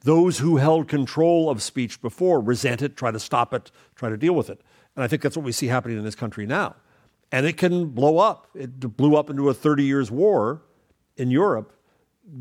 [0.01, 4.17] those who held control of speech before resent it, try to stop it, try to
[4.17, 4.61] deal with it.
[4.95, 6.75] And I think that's what we see happening in this country now.
[7.31, 8.47] And it can blow up.
[8.55, 10.63] It blew up into a 30 years war
[11.15, 11.71] in Europe.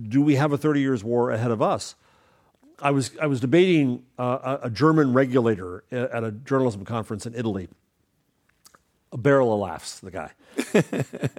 [0.09, 1.95] Do we have a 30 years war ahead of us?
[2.83, 7.69] I was, I was debating uh, a German regulator at a journalism conference in Italy.
[9.13, 10.31] A barrel of laughs, the guy.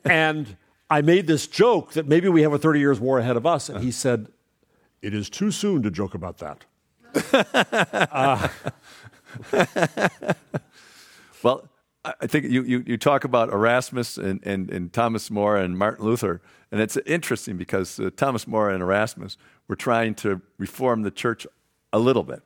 [0.06, 0.56] and
[0.90, 3.70] I made this joke that maybe we have a 30 years war ahead of us.
[3.70, 4.28] And he said,
[5.02, 6.66] It is too soon to joke about that.
[8.12, 8.48] uh,
[11.44, 11.68] well,
[12.04, 16.04] I think you, you, you, talk about Erasmus and, and, and, Thomas More and Martin
[16.04, 16.42] Luther,
[16.72, 19.38] and it's interesting because uh, Thomas More and Erasmus
[19.68, 21.46] were trying to reform the church
[21.94, 22.42] a little bit.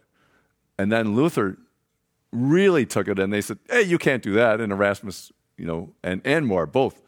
[0.78, 1.58] And then Luther
[2.34, 4.60] really took it and they said, hey, you can't do that.
[4.60, 7.01] And Erasmus, you know, and, and More both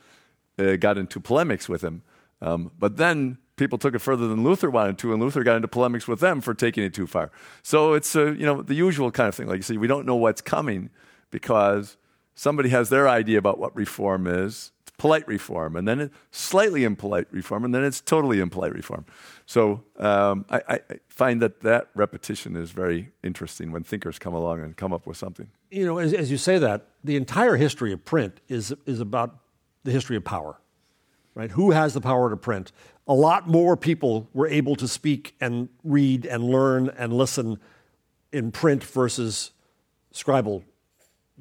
[0.58, 2.02] uh, got into polemics with him.
[2.42, 5.68] Um, but then people took it further than Luther wanted to, and Luther got into
[5.68, 7.32] polemics with them for taking it too far.
[7.64, 9.48] So it's uh, you know the usual kind of thing.
[9.48, 10.90] Like you say, we don't know what's coming
[11.32, 11.98] because
[12.38, 14.72] somebody has their idea about what reform is.
[14.82, 19.06] It's polite reform, and then it's slightly impolite reform, and then it's totally impolite reform.
[19.46, 20.80] So um, I, I,
[21.10, 25.18] find that that repetition is very interesting when thinkers come along and come up with
[25.18, 25.50] something.
[25.72, 29.40] You know, as, as you say that, the entire history of print is is about
[29.84, 30.60] the history of power,
[31.34, 31.52] right?
[31.52, 32.72] Who has the power to print?
[33.08, 37.60] A lot more people were able to speak and read and learn and listen
[38.32, 39.52] in print versus
[40.14, 40.64] scribal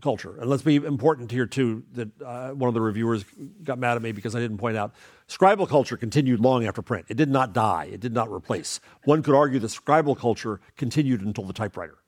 [0.02, 0.36] culture.
[0.38, 3.24] And let's be important here too that uh, one of the reviewers
[3.64, 4.94] got mad at me because I didn't point out
[5.28, 7.06] scribal culture continued long after print.
[7.08, 7.88] It did not die.
[7.92, 8.80] It did not replace.
[9.04, 11.98] One could argue that scribal culture continued until the typewriter.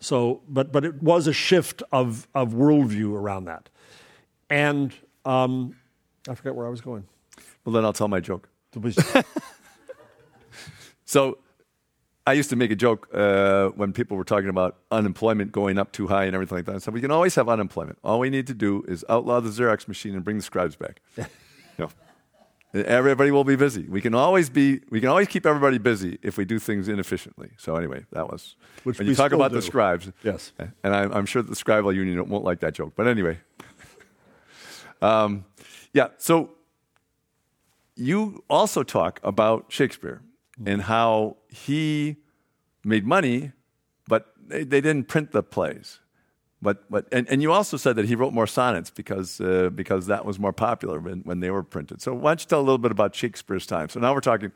[0.00, 3.70] So, but but it was a shift of of worldview around that,
[4.50, 4.92] and
[5.24, 5.76] um,
[6.28, 7.04] I forget where I was going.
[7.64, 8.48] Well, then I'll tell my joke.
[11.04, 11.38] so,
[12.26, 15.92] I used to make a joke uh, when people were talking about unemployment going up
[15.92, 16.76] too high and everything like that.
[16.76, 17.98] I said, we can always have unemployment.
[18.02, 21.02] All we need to do is outlaw the Xerox machine and bring the scribes back.
[21.16, 21.24] you
[21.76, 21.90] know,
[22.72, 23.82] everybody will be busy.
[23.82, 24.80] We can always be.
[24.88, 27.50] We can always keep everybody busy if we do things inefficiently.
[27.58, 28.56] So anyway, that was.
[28.84, 29.56] Which when you talk about do.
[29.56, 30.52] the scribes, yes,
[30.82, 32.94] and I'm, I'm sure the scribal union won't like that joke.
[32.96, 33.38] But anyway,
[35.02, 35.44] um,
[35.92, 36.52] yeah, so
[37.96, 40.22] you also talk about Shakespeare
[40.64, 42.16] and how he
[42.84, 43.52] made money,
[44.08, 46.00] but they, they didn't print the plays.
[46.60, 50.06] But, but, and, and you also said that he wrote more sonnets because, uh, because
[50.06, 52.00] that was more popular when, when they were printed.
[52.00, 53.88] So why don't you tell a little bit about Shakespeare's time?
[53.90, 54.50] So now we're talking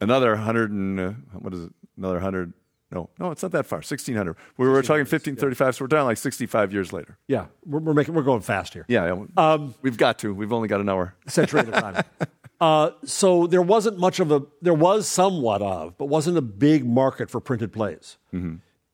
[0.00, 2.52] another 100 and, uh, what is it, another 100,
[2.92, 3.78] no, no, it's not that far.
[3.78, 4.36] 1600.
[4.56, 7.18] We were talking 1535, so we're down like 65 years later.
[7.28, 8.84] Yeah, we're, we're making we're going fast here.
[8.88, 10.34] Yeah, um, we've got to.
[10.34, 11.14] We've only got an hour.
[11.28, 12.04] Century at a time.
[12.60, 16.86] Uh, so there wasn't much of a, there was somewhat of, but wasn't a big
[16.86, 18.18] market for printed plays.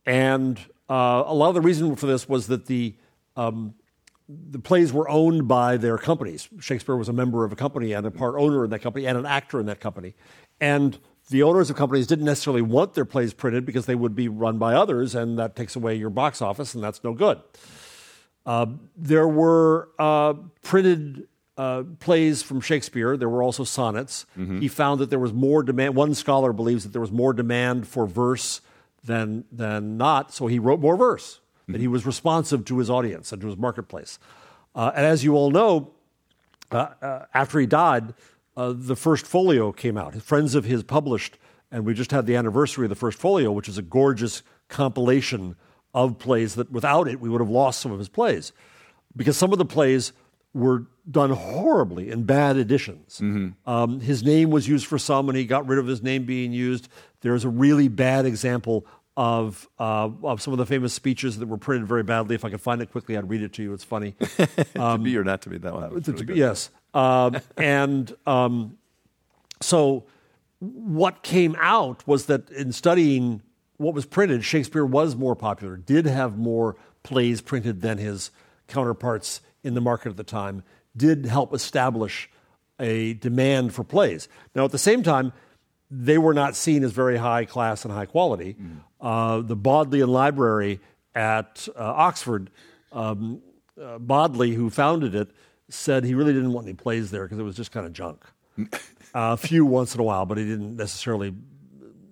[0.07, 0.59] And
[0.89, 2.95] uh, a lot of the reason for this was that the,
[3.37, 3.75] um,
[4.29, 6.49] the plays were owned by their companies.
[6.61, 9.19] Shakespeare was a member of a company and a part owner in that company and
[9.19, 10.15] an actor in that company.
[10.61, 10.99] And
[11.29, 14.59] the owners of companies didn't necessarily want their plays printed because they would be run
[14.59, 17.41] by others, and that takes away your box office, and that's no good.
[18.45, 21.27] Uh, there were uh, printed
[21.57, 23.17] uh, plays from Shakespeare.
[23.17, 24.27] There were also sonnets.
[24.61, 25.95] He found that there was more demand.
[25.95, 28.61] One scholar believes that there was more demand for verse
[29.05, 31.41] than than not, so he wrote more verse.
[31.69, 34.19] That he was responsive to his audience and to his marketplace.
[34.75, 35.91] Uh, and as you all know,
[36.71, 38.15] uh, uh, after he died,
[38.57, 40.15] uh, the first folio came out.
[40.23, 41.39] Friends of his published,
[41.73, 45.57] and we just had the anniversary of the first folio, which is a gorgeous compilation
[45.93, 48.53] of plays that without it we would have lost some of his plays,
[49.17, 50.13] because some of the plays
[50.57, 53.21] were done horribly in bad editions.
[53.67, 56.53] Um, his name was used for some, and he got rid of his name being
[56.53, 56.89] used.
[57.21, 58.87] There's a really bad example
[59.17, 62.35] of uh, of some of the famous speeches that were printed very badly.
[62.35, 63.73] If I could find it quickly, I'd read it to you.
[63.73, 64.15] It's funny.
[64.75, 65.91] to be or not to be, that one.
[65.91, 66.37] really good.
[66.37, 66.71] Yes.
[66.93, 68.79] Um, and um,
[69.61, 70.05] so
[70.61, 73.43] what came out was that in studying
[73.77, 78.31] what was printed, Shakespeare was more popular, did have more plays printed than his
[78.67, 80.63] counterparts in the market at the time,
[80.97, 82.31] did help establish
[82.79, 84.29] a demand for plays.
[84.55, 85.33] Now, at the same time,
[85.91, 88.57] they were not seen as very high class and high quality.
[89.01, 90.81] Uh, the Bodleian Library
[91.15, 92.51] at uh, Oxford,
[92.93, 93.41] um,
[93.81, 95.31] uh, Bodley, who founded it,
[95.69, 98.25] said he really didn't want any plays there because it was just kind of junk.
[99.15, 101.35] a few once in a while, but he didn't necessarily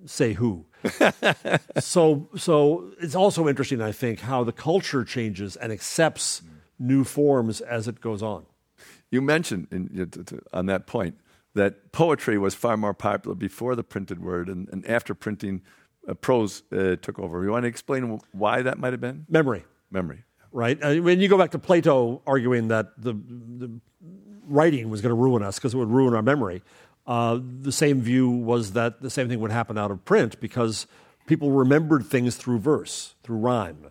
[0.06, 0.64] say who.
[1.78, 6.42] so, so it's also interesting, I think, how the culture changes and accepts
[6.78, 8.46] new forms as it goes on.
[9.10, 11.16] You mentioned in, you know, to- to- on that point
[11.54, 15.62] that poetry was far more popular before the printed word, and, and after printing,
[16.08, 17.44] uh, prose uh, took over.
[17.44, 19.24] You want to explain why that might have been?
[19.28, 19.64] Memory.
[19.90, 20.24] Memory.
[20.50, 20.78] right?
[20.84, 23.70] I mean, you go back to Plato arguing that the, the
[24.46, 26.62] writing was going to ruin us because it would ruin our memory.
[27.06, 30.86] Uh, the same view was that the same thing would happen out of print because
[31.26, 33.90] people remembered things through verse, through rhyme,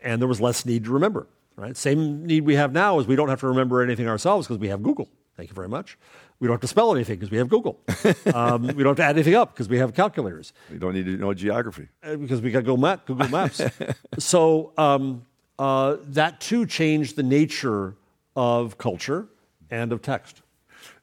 [0.00, 1.26] and there was less need to remember.
[1.58, 1.76] Right?
[1.76, 4.68] Same need we have now is we don't have to remember anything ourselves because we
[4.68, 5.08] have Google.
[5.36, 5.98] Thank you very much.
[6.38, 7.80] We don't have to spell anything because we have Google.
[8.32, 11.06] um, we don't have to add anything up because we have calculators We don't need
[11.06, 11.88] to know geography.
[12.04, 13.60] uh, because we got Google, Map, Google Maps.
[14.18, 15.26] so um,
[15.58, 17.96] uh, that too changed the nature
[18.36, 19.26] of culture
[19.68, 20.42] and of text.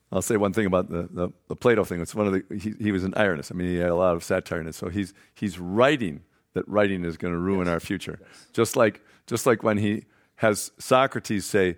[0.09, 1.99] I'll say one thing about the, the, the Plato thing.
[1.99, 3.51] It's one of the he, he was an ironist.
[3.51, 4.75] I mean, he had a lot of satire in it.
[4.75, 8.19] So he's he's writing that writing is going to ruin our future.
[8.53, 10.05] Just like just like when he
[10.37, 11.77] has Socrates say,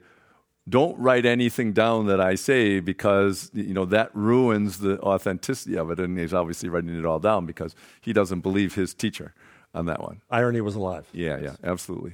[0.68, 5.92] "Don't write anything down that I say because you know that ruins the authenticity of
[5.92, 9.34] it." And he's obviously writing it all down because he doesn't believe his teacher
[9.74, 10.22] on that one.
[10.30, 11.08] Irony was alive.
[11.14, 12.14] Yeah, yeah, absolutely.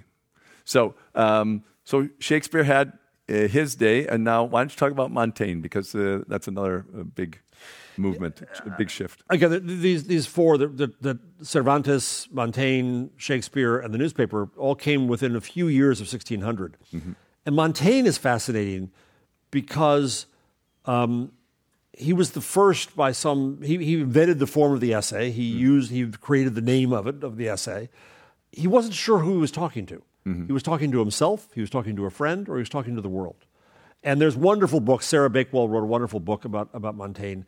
[0.65, 2.93] So, um, so Shakespeare had
[3.29, 6.85] uh, his day, and now why don't you talk about Montaigne because uh, that's another
[6.97, 7.39] uh, big
[7.97, 9.23] movement, a big shift.
[9.29, 15.07] Again, these, these four, the, the, the Cervantes, Montaigne, Shakespeare, and the newspaper, all came
[15.07, 16.77] within a few years of 1600.
[16.93, 17.11] Mm-hmm.
[17.45, 18.91] And Montaigne is fascinating
[19.51, 20.25] because
[20.85, 21.31] um,
[21.97, 25.31] he was the first by some, he, he invented the form of the essay.
[25.31, 25.59] He mm-hmm.
[25.59, 27.89] used, he created the name of it, of the essay.
[28.51, 30.01] He wasn't sure who he was talking to.
[30.25, 30.47] Mm-hmm.
[30.47, 32.95] He was talking to himself, he was talking to a friend, or he was talking
[32.95, 33.45] to the world.
[34.03, 35.05] And there's wonderful books.
[35.05, 37.43] Sarah Bakewell wrote a wonderful book about, about Montaigne.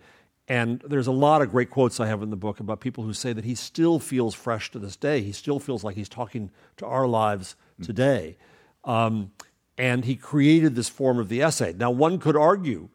[0.48, 3.14] And there's a lot of great quotes I have in the book about people who
[3.14, 5.22] say that he still feels fresh to this day.
[5.22, 8.38] He still feels like he's talking to our lives today.
[8.84, 9.32] Um,
[9.78, 11.74] and he created this form of the essay.
[11.74, 12.90] Now, one could argue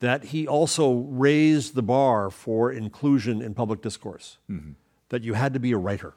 [0.00, 4.38] that he also raised the bar for inclusion in public discourse,
[5.10, 6.14] that you had to be a writer.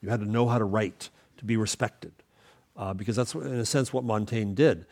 [0.00, 2.12] You had to know how to write to be respected,
[2.76, 4.86] uh, because that's, in a sense, what Montaigne did.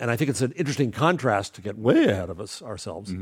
[0.00, 3.12] And I think it's an interesting contrast to get way ahead of us ourselves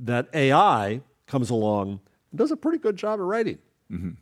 [0.00, 3.58] that AI comes along and does a pretty good job of writing.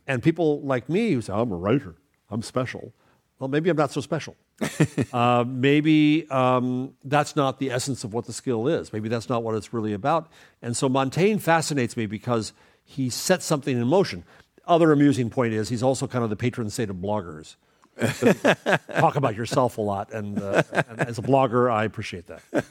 [0.07, 1.95] And people like me who say, I'm a writer,
[2.29, 2.93] I'm special.
[3.39, 4.35] Well, maybe I'm not so special.
[5.13, 8.91] uh, maybe um, that's not the essence of what the skill is.
[8.91, 10.29] Maybe that's not what it's really about.
[10.61, 12.51] And so Montaigne fascinates me because
[12.83, 14.25] he sets something in motion.
[14.67, 17.55] Other amusing point is he's also kind of the patron saint of bloggers.
[18.99, 22.65] Talk about yourself a lot, and, uh, and as a blogger, I appreciate that.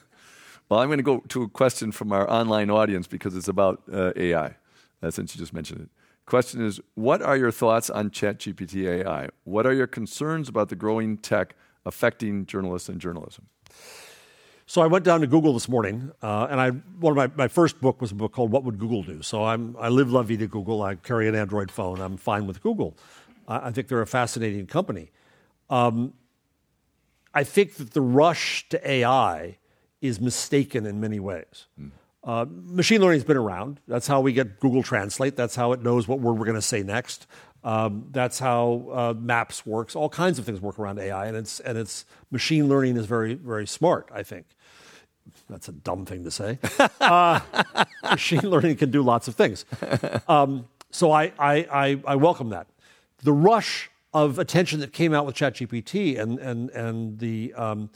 [0.68, 3.82] Well, I'm going to go to a question from our online audience because it's about
[3.90, 4.56] uh, AI,
[5.02, 5.88] uh, since you just mentioned it.
[6.26, 9.28] Question is What are your thoughts on ChatGPT AI?
[9.44, 11.54] What are your concerns about the growing tech
[11.86, 13.46] affecting journalists and journalism?
[14.66, 17.48] So I went down to Google this morning, uh, and I one of my, my
[17.48, 20.22] first book was a book called "What Would Google Do." So I'm I live la
[20.22, 20.82] vida Google.
[20.82, 21.98] I carry an Android phone.
[22.02, 22.94] I'm fine with Google.
[23.46, 25.10] I, I think they're a fascinating company.
[25.70, 26.12] Um,
[27.32, 29.56] I think that the rush to AI
[30.00, 31.66] is mistaken in many ways.
[31.80, 31.90] Mm.
[32.24, 33.80] Uh, machine learning has been around.
[33.88, 35.36] That's how we get Google Translate.
[35.36, 37.26] That's how it knows what word we're going to say next.
[37.64, 39.96] Um, that's how uh, Maps works.
[39.96, 43.34] All kinds of things work around AI, and it's and it's machine learning is very
[43.34, 44.08] very smart.
[44.12, 44.46] I think
[45.48, 46.58] that's a dumb thing to say.
[47.00, 47.40] uh,
[48.02, 49.64] machine learning can do lots of things.
[50.28, 52.66] Um, so I, I, I, I, welcome that.
[53.22, 57.90] The rush of attention that came out with ChatGPT and, and, and the um,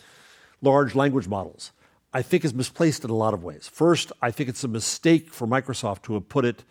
[0.60, 1.72] large language models,
[2.14, 3.68] I think is misplaced in a lot of ways.
[3.72, 6.64] First, I think it's a mistake for Microsoft to have put it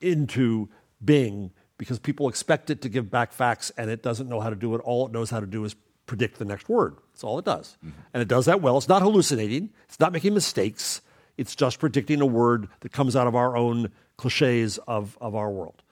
[0.00, 0.68] into
[1.04, 4.56] Bing because people expect it to give back facts and it doesn't know how to
[4.56, 4.78] do it.
[4.78, 5.74] All it knows how to do is
[6.06, 6.96] predict the next word.
[7.12, 7.76] That's all it does.
[7.84, 8.00] Mm-hmm.
[8.12, 8.76] And it does that well.
[8.78, 11.00] It's not hallucinating, it's not making mistakes.
[11.36, 15.50] It's just predicting a word that comes out of our own cliches of, of our
[15.50, 15.82] world.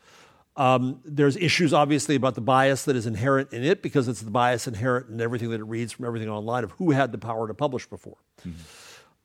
[0.57, 4.31] Um, there's issues, obviously, about the bias that is inherent in it because it's the
[4.31, 7.49] bias inherent in everything that it reads from everything online of who had the power
[7.49, 8.19] to publish before.
[8.47, 8.61] Mm-hmm.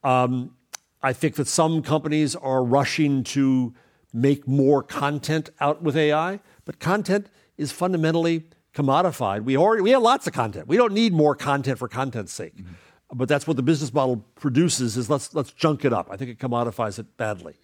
[0.04, 0.56] Um,
[1.02, 3.74] I think that some companies are rushing to
[4.14, 7.28] make more content out with AI, but content
[7.58, 9.44] is fundamentally commodified.
[9.44, 10.68] We already we have lots of content.
[10.68, 12.56] We don't need more content for content's sake.
[12.56, 12.74] Mm-hmm.
[13.14, 16.10] But that's what the business model produces is let's let's junk it up.
[16.12, 17.56] I think it commodifies it badly.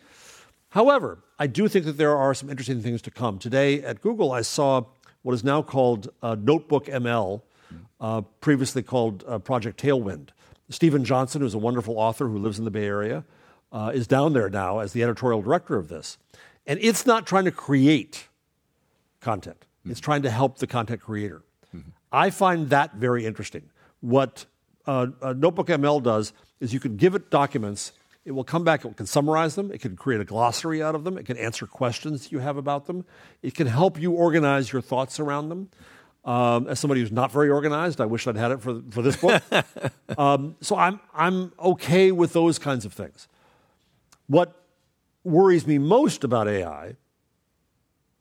[0.69, 3.37] However, I do think that there are some interesting things to come.
[3.37, 4.85] Today at Google, I saw
[5.21, 7.41] what is now called uh, Notebook LM,
[7.99, 10.29] uh, previously called uh, Project Tailwind.
[10.69, 13.25] Steven Johnson, who's a wonderful author who lives in the Bay Area,
[13.71, 16.17] uh, is down there now as the editorial director of this.
[16.65, 18.27] And it's not trying to create
[19.19, 19.65] content.
[19.81, 19.91] Mm-hmm.
[19.91, 21.41] It's trying to help the content creator.
[21.75, 21.89] Mm-hmm.
[22.11, 23.69] I find that very interesting.
[24.01, 24.45] What
[24.85, 27.93] uh, Notebook LM does is you can give it documents.
[28.25, 31.03] It will come back, it can summarize them, it can create a glossary out of
[31.03, 33.03] them, it can answer questions you have about them,
[33.41, 35.69] it can help you organize your thoughts around them.
[36.25, 39.17] Um, as somebody who's not very organized, I wish I'd had it for, for this
[39.17, 39.43] book.
[40.17, 43.27] um, so I'm, I'm okay with those kinds of things.
[44.27, 44.63] What
[45.23, 46.95] worries me most about AI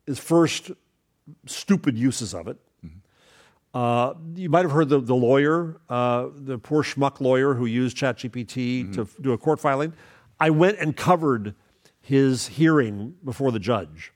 [0.07, 0.73] is first
[1.47, 2.57] stupid uses of it.
[2.85, 2.99] Mm-hmm.
[3.75, 7.97] Uh, you might have heard the, the lawyer, uh, the poor schmuck lawyer who used
[7.97, 8.93] ChatGPT mm-hmm.
[8.93, 9.93] to f- do a court filing.
[10.41, 11.55] I went and covered
[12.01, 14.13] his hearing before the judge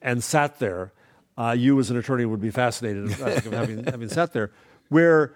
[0.00, 0.92] and sat there.
[1.36, 4.52] Uh, you, as an attorney, would be fascinated I think, of having, having sat there,
[4.88, 5.34] where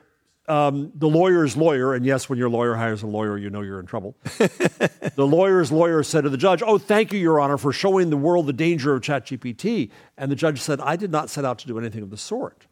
[0.48, 3.80] um, the lawyer's lawyer, and yes, when your lawyer hires a lawyer, you know you're
[3.80, 4.16] in trouble.
[4.24, 8.16] the lawyer's lawyer said to the judge, Oh, thank you, Your Honor, for showing the
[8.16, 9.90] world the danger of ChatGPT.
[10.16, 12.66] And the judge said, I did not set out to do anything of the sort.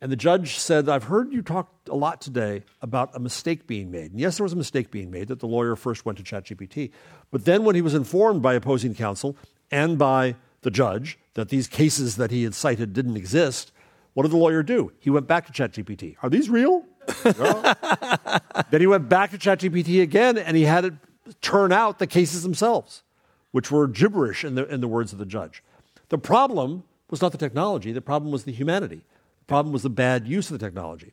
[0.00, 3.90] And the judge said, I've heard you talk a lot today about a mistake being
[3.90, 4.10] made.
[4.10, 6.90] And yes, there was a mistake being made that the lawyer first went to ChatGPT.
[7.30, 9.36] But then, when he was informed by opposing counsel
[9.70, 13.72] and by the judge that these cases that he had cited didn't exist,
[14.14, 14.92] what did the lawyer do?
[14.98, 16.16] He went back to ChatGPT.
[16.22, 16.84] Are these real?
[17.22, 20.94] then he went back to ChatGPT again and he had it
[21.40, 23.02] turn out the cases themselves,
[23.52, 25.62] which were gibberish in the, in the words of the judge.
[26.10, 29.02] The problem was not the technology, the problem was the humanity.
[29.40, 31.12] The problem was the bad use of the technology.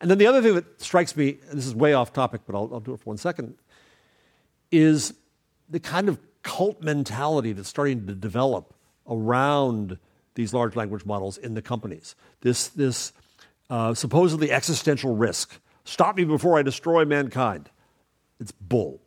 [0.00, 2.54] And then the other thing that strikes me, and this is way off topic, but
[2.54, 3.54] I'll, I'll do it for one second,
[4.70, 5.14] is
[5.68, 8.74] the kind of cult mentality that's starting to develop
[9.08, 9.98] around
[10.34, 12.14] these large language models in the companies.
[12.40, 13.12] This, this
[13.70, 15.58] uh, supposedly existential risk.
[15.84, 17.70] Stop me before I destroy mankind.
[18.38, 19.00] It's bull.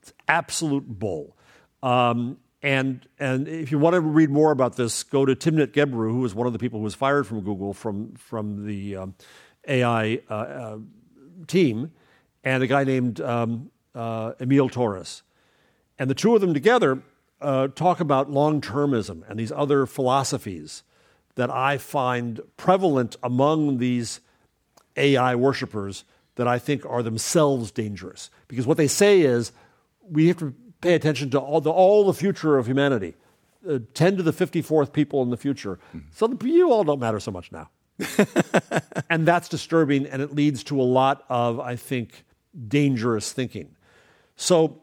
[0.00, 1.36] It's absolute bull.
[1.82, 6.10] Um, and, and if you want to read more about this, go to Timnit Gebru,
[6.10, 9.14] who was one of the people who was fired from Google from, from the um,
[9.66, 10.78] AI uh, uh,
[11.46, 11.92] team,
[12.44, 15.22] and a guy named um, uh, Émile Torres.
[15.98, 17.02] And the two of them together
[17.42, 20.82] uh, talk about long termism and these other philosophies
[21.34, 24.20] that I find prevalent among these
[24.96, 26.04] AI worshippers
[26.36, 28.30] that I think are themselves dangerous.
[28.48, 29.52] Because what they say is
[30.02, 33.14] we have to pay attention to all the, all the future of humanity,
[33.68, 35.78] uh, 10 to the 54th people in the future.
[35.94, 36.08] Mm-hmm.
[36.12, 37.70] So the, you all don't matter so much now.
[39.10, 42.24] and that's disturbing, and it leads to a lot of, I think,
[42.68, 43.76] dangerous thinking.
[44.36, 44.81] So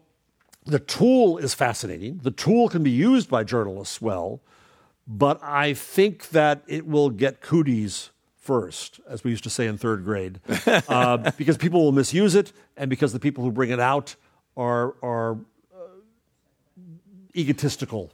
[0.69, 2.19] the tool is fascinating.
[2.23, 4.41] The tool can be used by journalists well,
[5.07, 9.77] but I think that it will get cooties first, as we used to say in
[9.77, 10.39] third grade,
[10.87, 14.15] uh, because people will misuse it, and because the people who bring it out
[14.55, 15.33] are are
[15.73, 15.99] uh,
[17.35, 18.11] egotistical.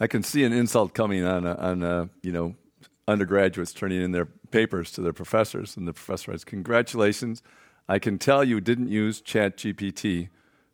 [0.00, 2.54] I can see an insult coming on uh, on uh, you know
[3.08, 7.42] undergraduates turning in their papers to their professors, and the professor says, "Congratulations."
[7.90, 10.28] I can tell you didn't use ChatGPT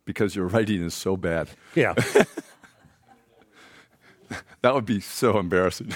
[0.05, 1.49] because your writing is so bad.
[1.73, 1.93] Yeah.
[4.61, 5.93] that would be so embarrassing.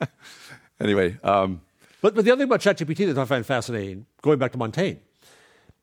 [0.80, 1.62] anyway, um,
[2.00, 4.98] but, but the other thing about ChatGPT that I find fascinating, going back to Montaigne,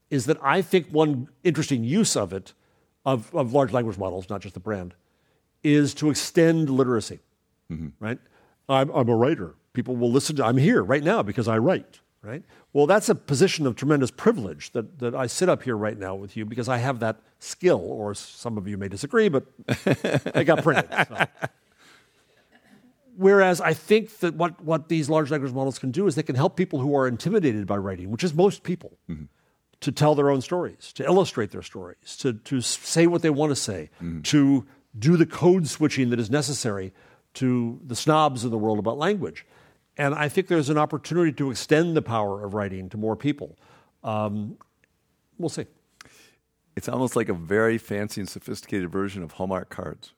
[0.10, 2.54] is that I think one interesting use of it,
[3.06, 4.94] of, of large language models, not just the brand,
[5.64, 7.20] is to extend literacy.
[7.72, 7.90] Mm-hmm.
[8.04, 8.20] Right?
[8.68, 9.56] I'm, I'm a writer.
[9.74, 10.46] People will listen to.
[10.46, 12.00] I'm here right now because I write.
[12.22, 12.44] Right?
[12.74, 16.16] Well, that's a position of tremendous privilege that, that I sit up here right now
[16.16, 19.46] with you because I have that skill, or some of you may disagree, but
[20.36, 20.90] I got printed.
[21.08, 21.26] So.
[23.20, 26.36] Whereas I think that what, what these large language models can do is they can
[26.36, 29.26] help people who are intimidated by writing, which is most people, mm-hmm.
[29.82, 33.52] to tell their own stories, to illustrate their stories, to, to say what they want
[33.52, 34.22] to say, mm-hmm.
[34.22, 34.66] to
[34.98, 36.94] do the code switching that is necessary
[37.34, 39.46] to the snobs of the world about language.
[40.00, 43.58] And I think there's an opportunity to extend the power of writing to more people.
[44.02, 44.58] Um,
[45.38, 45.66] we'll see.
[46.78, 50.14] It's almost like a very fancy and sophisticated version of Hallmark cards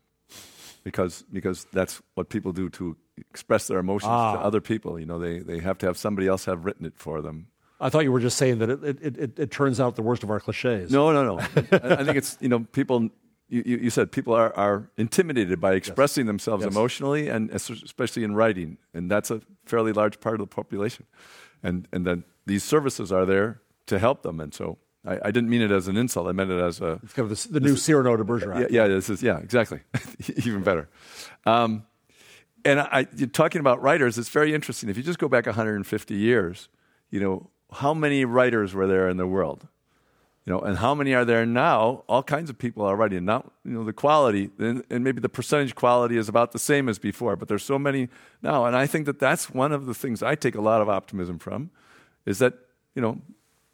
[0.84, 4.36] because because that's what people do to express their emotions ah.
[4.36, 5.00] to other people.
[5.00, 7.48] You know, they they have to have somebody else have written it for them.
[7.80, 10.22] I thought you were just saying that it it, it, it turns out the worst
[10.22, 10.92] of our cliches.
[10.92, 11.40] No, no, no.
[11.72, 13.10] I, think it's you know people.
[13.52, 16.30] You, you said people are, are intimidated by expressing yes.
[16.30, 16.74] themselves yes.
[16.74, 21.06] emotionally, and especially in writing, and that's a fairly large part of the population.
[21.62, 25.50] And and then these services are there to help them, and so I, I, didn't
[25.50, 26.28] mean it as an insult.
[26.28, 27.00] I meant it as a.
[27.04, 28.70] It's kind of the, the new Cyrano de Bergerac.
[28.72, 29.82] Yeah, yeah, this is yeah, exactly,
[30.46, 30.90] even better.
[31.46, 31.86] Um,
[32.64, 34.18] and I, you're talking about writers.
[34.18, 34.90] It's very interesting.
[34.90, 36.70] If you just go back 150 years,
[37.10, 39.68] you know how many writers were there in the world,
[40.46, 42.04] you know, and how many are there now?
[42.10, 43.26] All kinds of people are writing.
[43.26, 46.90] Not you know the quality, and, and maybe the percentage quality is about the same
[46.90, 48.10] as before, but there's so many
[48.42, 48.66] now.
[48.66, 51.38] And I think that that's one of the things I take a lot of optimism
[51.38, 51.70] from,
[52.26, 52.56] is that
[52.96, 53.22] you know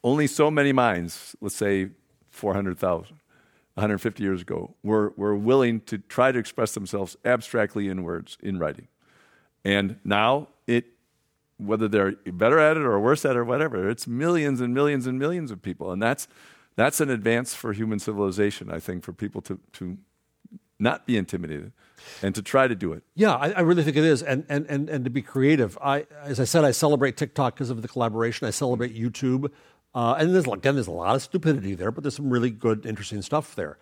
[0.04, 1.90] only so many minds, let's say
[2.30, 3.18] 400,000,
[3.74, 8.58] 150 years ago, were, were willing to try to express themselves abstractly in words, in
[8.58, 8.88] writing.
[9.64, 10.86] And now it,
[11.58, 15.06] whether they're better at it or worse at it or whatever, it's millions and millions
[15.06, 15.90] and millions of people.
[15.90, 16.28] And that's,
[16.78, 19.98] that's an advance for human civilization, I think, for people to, to
[20.78, 21.72] not be intimidated
[22.22, 23.02] and to try to do it.
[23.16, 25.76] Yeah, I, I, really think it is, and, and, and, and to be creative.
[25.82, 28.46] I, as I said, I celebrate TikTok because of the collaboration.
[28.46, 29.50] I celebrate YouTube.
[29.92, 32.86] Uh, and there's, again, there's a lot of stupidity there, but there's some really good,
[32.86, 33.76] interesting stuff there.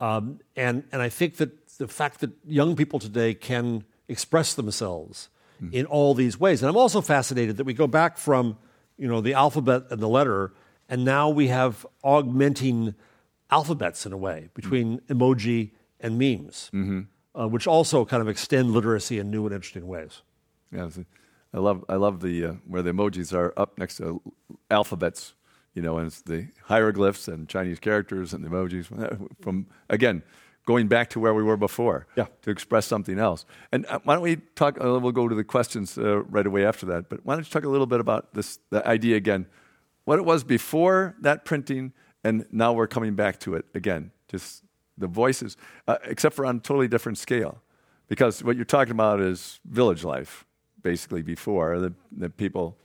[0.00, 5.30] Um, and, and I think that the fact that young people today can express themselves
[5.60, 5.72] mm.
[5.72, 6.62] in all these ways.
[6.62, 8.56] And I'm also fascinated that we go back from,
[8.96, 10.52] you know, the alphabet and the letter,
[10.88, 12.94] and now we have augmenting
[13.50, 15.70] alphabets in a way between emoji
[16.00, 17.00] and memes, mm-hmm.
[17.38, 20.22] uh, which also kind of extend literacy in new and interesting ways.
[20.72, 20.88] Yeah,
[21.54, 24.20] I love I love the uh, where the emojis are up next to
[24.70, 25.34] alphabets
[25.76, 28.86] you know, and it's the hieroglyphs and Chinese characters and the emojis
[29.42, 30.22] from, again,
[30.64, 32.26] going back to where we were before yeah.
[32.42, 33.44] to express something else.
[33.70, 36.64] And uh, why don't we talk, uh, we'll go to the questions uh, right away
[36.64, 39.46] after that, but why don't you talk a little bit about this, the idea again,
[40.06, 41.92] what it was before that printing,
[42.24, 44.62] and now we're coming back to it again, just
[44.96, 47.60] the voices, uh, except for on a totally different scale.
[48.08, 50.46] Because what you're talking about is village life,
[50.80, 51.78] basically, before.
[51.80, 52.78] The, the people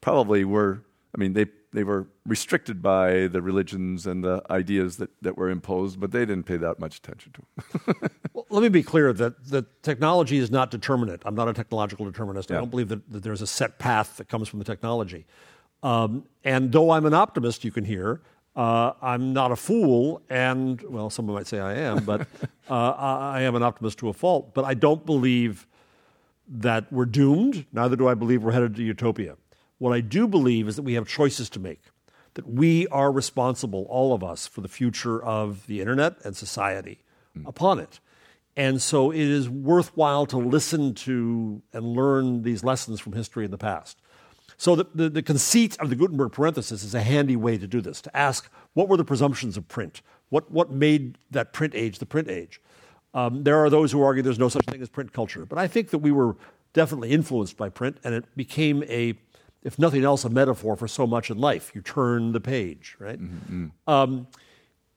[0.00, 0.82] probably were,
[1.14, 5.48] I mean, they they were restricted by the religions and the ideas that, that were
[5.48, 7.40] imposed, but they didn't pay that much attention to
[7.86, 8.10] them.
[8.34, 11.22] well, let me be clear that the technology is not determinate.
[11.24, 12.50] I'm not a technological determinist.
[12.50, 12.56] Yeah.
[12.56, 15.26] I don't believe that, that, there's a set path that comes from the technology.
[15.82, 18.20] Um, and though I'm an optimist, you can hear,
[18.54, 22.22] uh, I'm not a fool, and well, someone might say I am, but
[22.70, 24.54] uh, I am an optimist to a fault.
[24.54, 25.66] But I don't believe
[26.48, 27.64] that we're doomed.
[27.72, 29.36] Neither do I believe we're headed to utopia.
[29.78, 31.80] What I do believe is that we have choices to make,
[32.34, 37.00] that we are responsible, all of us, for the future of the internet and society
[37.36, 37.48] mm.
[37.48, 37.98] upon it.
[38.54, 43.50] And so it is worthwhile to listen to and learn these lessons from history in
[43.50, 44.01] the past.
[44.62, 47.80] So the, the, the, conceit of the Gutenberg parenthesis is a handy way to do
[47.80, 50.02] this, to ask what were the presumptions of print?
[50.28, 52.60] What, what made that print age the print age?
[53.12, 55.66] Um, there are those who argue there's no such thing as print culture, but I
[55.66, 56.36] think that we were
[56.74, 59.18] definitely influenced by print, and it became a
[59.64, 61.72] if nothing else, a metaphor for so much in life.
[61.74, 63.20] You turn the page, right?
[63.20, 63.66] Mm-hmm.
[63.88, 64.28] Um,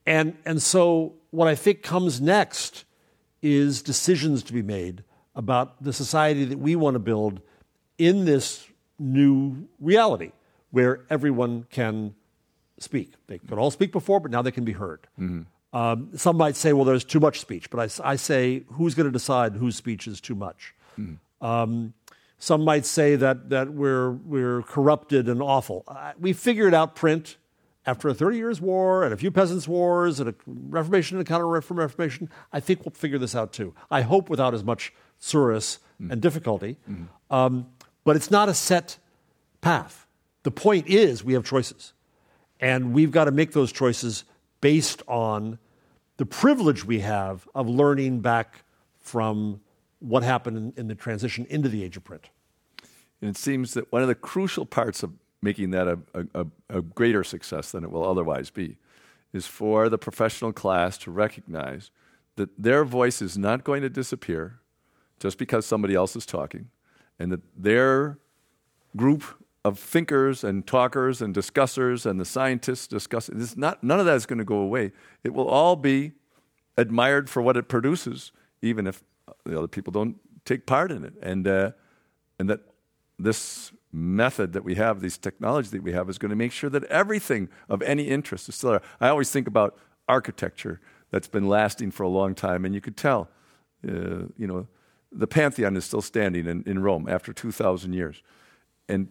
[0.06, 2.86] and, and so, what I think comes next
[3.42, 5.04] is decisions to be made
[5.34, 7.42] about the society that we want to build
[7.98, 8.68] in this
[9.00, 10.32] new reality
[10.72, 12.16] where everyone can
[12.80, 13.14] speak.
[13.28, 15.08] They could all speak before, but now they can be heard.
[15.20, 15.78] Mm-hmm.
[15.78, 19.08] Um, some might say, well, there's too much speech, but I, I say, who's going
[19.08, 20.74] to decide whose speech is too much?
[20.98, 21.46] Mm-hmm.
[21.46, 21.94] Um,
[22.38, 25.84] some might say that, that we're, we're corrupted and awful.
[25.88, 27.38] Uh, we figured out print,
[27.86, 31.30] after a 30 years war and a few peasants' wars and a Reformation and a
[31.30, 33.74] counter Reformation, I think we'll figure this out too.
[33.92, 36.12] I hope without as much tsuris mm.
[36.12, 36.78] and difficulty.
[36.90, 37.34] Mm-hmm.
[37.34, 37.68] Um,
[38.06, 38.98] but it's not a set
[39.60, 40.08] path.
[40.44, 41.92] The point is we have choices.
[42.62, 44.24] And we've got to make those choices
[44.62, 45.60] based on
[46.18, 48.64] the privilege we have of learning back
[49.02, 49.60] from
[50.00, 52.30] what happened in, the transition into the age of print.
[53.22, 56.00] And it seems that one of the crucial parts of making that a,
[56.34, 58.78] a, a, greater success than it will otherwise be
[59.34, 61.92] is for the professional class to recognize
[62.36, 64.60] that their voice is not going to disappear
[65.20, 66.70] just because somebody else is talking,
[67.20, 68.20] and that their
[68.96, 69.24] group
[69.64, 74.16] of thinkers and talkers and discussers and the scientists discussing this not none of that
[74.16, 74.92] is going to go away.
[75.24, 76.14] It will all be
[76.78, 79.04] admired for what it produces, even if
[79.44, 81.72] the other people don't take part in it, and uh,
[82.40, 82.62] and that
[83.18, 86.70] this method that we have, these technologies that we have, is going to make sure
[86.70, 88.82] that everything of any interest is still there.
[89.00, 92.98] I always think about architecture that's been lasting for a long time, and you could
[92.98, 93.30] tell,
[93.88, 94.68] uh, you know,
[95.16, 98.22] the Pantheon is still standing in, in Rome after 2,000 years.
[98.88, 99.10] And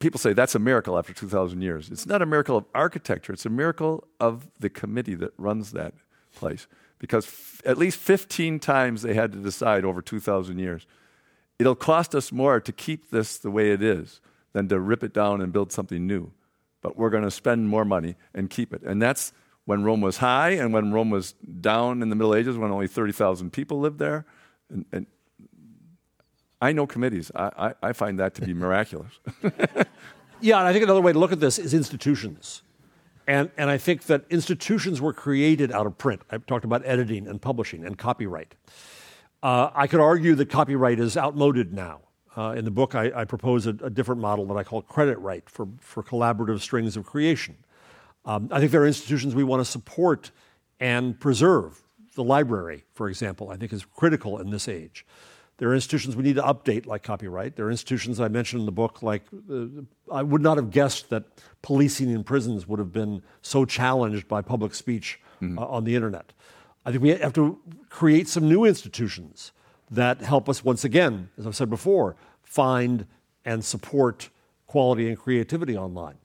[0.00, 1.90] people say that's a miracle after 2,000 years.
[1.90, 5.94] It's not a miracle of architecture, it's a miracle of the committee that runs that
[6.34, 6.66] place.
[6.98, 10.86] Because f- at least 15 times they had to decide over 2,000 years
[11.58, 14.20] it'll cost us more to keep this the way it is
[14.52, 16.32] than to rip it down and build something new.
[16.80, 18.82] But we're going to spend more money and keep it.
[18.82, 19.32] And that's
[19.64, 22.86] when Rome was high and when Rome was down in the Middle Ages when only
[22.86, 24.26] 30,000 people lived there.
[24.74, 25.06] And, and
[26.60, 27.30] I know committees.
[27.34, 27.50] I,
[27.82, 29.12] I, I find that to be miraculous.
[30.40, 32.62] yeah, and I think another way to look at this is institutions.
[33.26, 36.22] And, and I think that institutions were created out of print.
[36.30, 38.54] I've talked about editing and publishing and copyright.
[39.42, 42.00] Uh, I could argue that copyright is outmoded now.
[42.36, 45.18] Uh, in the book, I, I propose a, a, different model that I call credit
[45.20, 47.56] right for, for collaborative strings of creation.
[48.24, 50.32] Um, I think there are institutions we want to support
[50.80, 51.83] and preserve.
[52.14, 55.04] The library, for example, I think is critical in this age.
[55.58, 57.54] There are institutions we need to update, like copyright.
[57.54, 59.66] There are institutions I mentioned in the book, like uh,
[60.12, 61.24] I would not have guessed that
[61.62, 65.58] policing in prisons would have been so challenged by public speech mm-hmm.
[65.58, 66.32] uh, on the internet.
[66.84, 67.58] I think we have to
[67.88, 69.52] create some new institutions
[69.90, 73.06] that help us, once again, as I've said before, find
[73.44, 74.30] and support
[74.66, 76.16] quality and creativity online.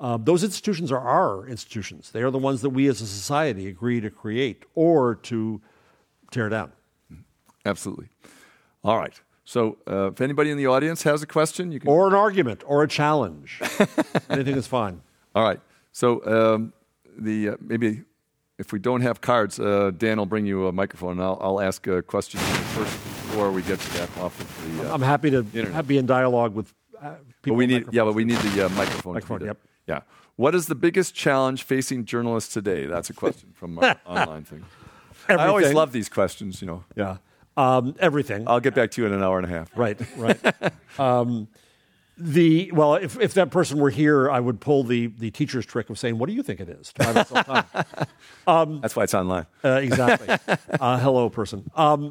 [0.00, 2.10] Uh, those institutions are our institutions.
[2.12, 5.60] They are the ones that we as a society agree to create or to
[6.30, 6.72] tear down.
[7.66, 8.08] Absolutely.
[8.84, 9.20] All right.
[9.44, 11.88] So, uh, if anybody in the audience has a question, you can.
[11.88, 13.60] Or an argument or a challenge.
[14.30, 15.00] Anything is fine.
[15.34, 15.60] All right.
[15.90, 16.72] So, um,
[17.18, 18.02] the uh, maybe
[18.58, 21.60] if we don't have cards, uh, Dan will bring you a microphone, and I'll, I'll
[21.60, 24.90] ask a question first before we get to that off of the.
[24.90, 25.86] Uh, I'm happy to internet.
[25.86, 27.24] be in dialogue with uh, people.
[27.42, 29.14] But we need, yeah, but we need the microphone.
[29.14, 29.58] Microphone, yep.
[29.88, 30.00] Yeah.
[30.36, 32.86] What is the biggest challenge facing journalists today?
[32.86, 34.64] That's a question from our online thing.
[35.28, 35.46] Everything.
[35.46, 36.84] I always love these questions, you know.
[36.94, 37.16] Yeah.
[37.56, 38.46] Um, everything.
[38.46, 39.76] I'll get back to you in an hour and a half.
[39.76, 40.38] Right, right.
[41.00, 41.48] um,
[42.16, 45.90] the well, if, if that person were here, I would pull the the teacher's trick
[45.90, 46.92] of saying, "What do you think it is?"
[48.46, 49.46] um, That's why it's online.
[49.64, 50.56] Uh, exactly.
[50.80, 51.68] uh, hello, person.
[51.74, 52.10] Um,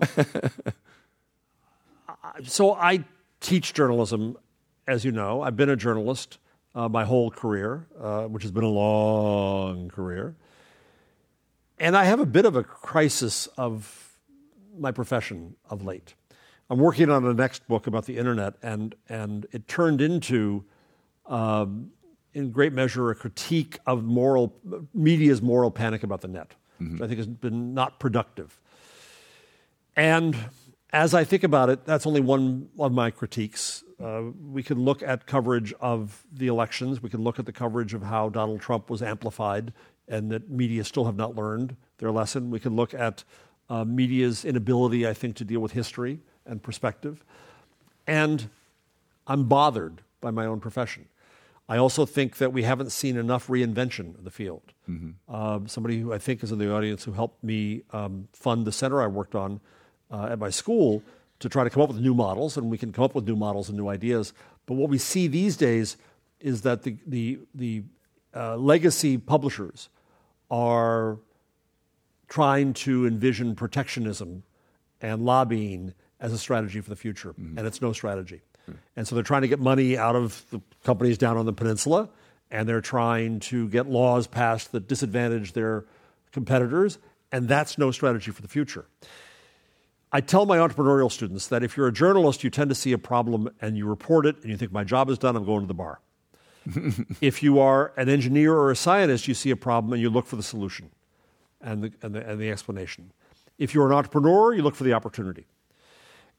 [2.43, 3.03] so I
[3.41, 4.38] teach journalism,
[4.88, 5.41] as you know.
[5.41, 6.39] I've been a journalist
[6.78, 10.36] uh, my whole career, uh, which has been a long career,
[11.80, 14.13] and I have a bit of a crisis of
[14.78, 16.13] my profession of late.
[16.69, 20.65] I'm working on the next book about the internet, and, and it turned into,
[21.25, 21.91] um,
[22.36, 24.53] in great measure, a critique of moral
[24.93, 26.93] media's moral panic about the net, mm-hmm.
[26.93, 28.59] which I think has been not productive.
[29.95, 30.36] And
[30.93, 33.83] as I think about it, that's only one of my critiques.
[34.01, 37.01] Uh, we can look at coverage of the elections.
[37.01, 39.73] We can look at the coverage of how Donald Trump was amplified
[40.07, 42.49] and that media still have not learned their lesson.
[42.49, 43.23] We can look at
[43.69, 47.23] uh, media's inability, I think, to deal with history and perspective.
[48.05, 48.49] And
[49.25, 51.07] I'm bothered by my own profession.
[51.67, 54.71] I also think that we haven't seen enough reinvention of the field.
[54.89, 55.35] Mm-hmm.
[55.35, 58.71] Um, somebody who I think is in the audience who helped me um, fund the
[58.71, 59.59] center I worked on
[60.11, 61.03] uh, at my school
[61.39, 63.35] to try to come up with new models, and we can come up with new
[63.35, 64.33] models and new ideas.
[64.65, 65.97] But what we see these days
[66.39, 67.83] is that the, the, the
[68.35, 69.89] uh, legacy publishers
[70.49, 71.17] are
[72.27, 74.43] trying to envision protectionism
[75.01, 77.57] and lobbying as a strategy for the future, mm-hmm.
[77.57, 78.41] and it's no strategy.
[78.63, 78.79] Mm-hmm.
[78.95, 82.09] And so they're trying to get money out of the companies down on the peninsula,
[82.49, 85.85] and they're trying to get laws passed that disadvantage their
[86.31, 86.97] competitors,
[87.31, 88.85] and that's no strategy for the future.
[90.11, 92.97] I tell my entrepreneurial students that if you're a journalist, you tend to see a
[92.97, 95.67] problem and you report it, and you think, my job is done, I'm going to
[95.67, 95.99] the bar.
[97.21, 100.25] if you are an engineer or a scientist, you see a problem and you look
[100.25, 100.89] for the solution
[101.61, 103.11] and the, and the, and the explanation.
[103.57, 105.45] If you're an entrepreneur, you look for the opportunity.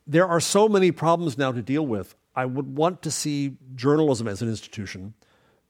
[0.07, 2.15] There are so many problems now to deal with.
[2.35, 5.15] I would want to see journalism as an institution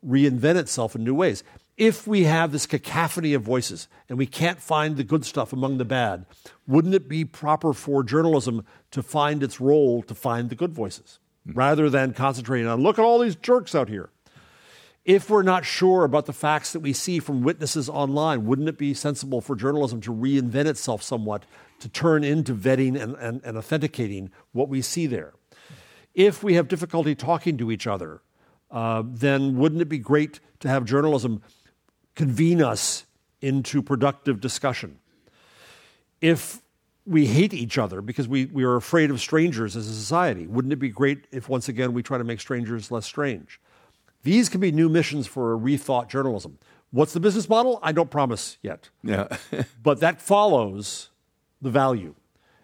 [0.07, 1.43] reinvent itself in new ways.
[1.79, 5.79] If we have this cacophony of voices and we can't find the good stuff among
[5.79, 6.27] the bad,
[6.67, 11.21] wouldn't it be proper for journalism to find its role to find the good voices
[11.47, 14.11] rather than concentrating on, look at all these jerks out here?
[15.05, 18.77] If we're not sure about the facts that we see from witnesses online, wouldn't it
[18.77, 21.45] be sensible for journalism to reinvent itself somewhat
[21.79, 25.33] to turn into vetting and, and, and authenticating what we see there?
[26.13, 28.21] If we have difficulty talking to each other,
[28.73, 31.41] uh, then wouldn't it be great to have journalism
[32.19, 33.07] convene us
[33.41, 34.99] into productive discussion?
[36.21, 36.61] If
[37.07, 40.73] we hate each other because we, we are afraid of strangers as a society, wouldn't
[40.73, 43.61] it be great if once again we try to make strangers less strange?
[44.25, 46.59] These can be new missions for a rethought journalism.
[46.91, 47.79] What's the business model?
[47.85, 48.91] I don't promise yet.
[49.05, 49.29] Yeah.
[49.83, 51.11] but that follows
[51.63, 52.17] the value.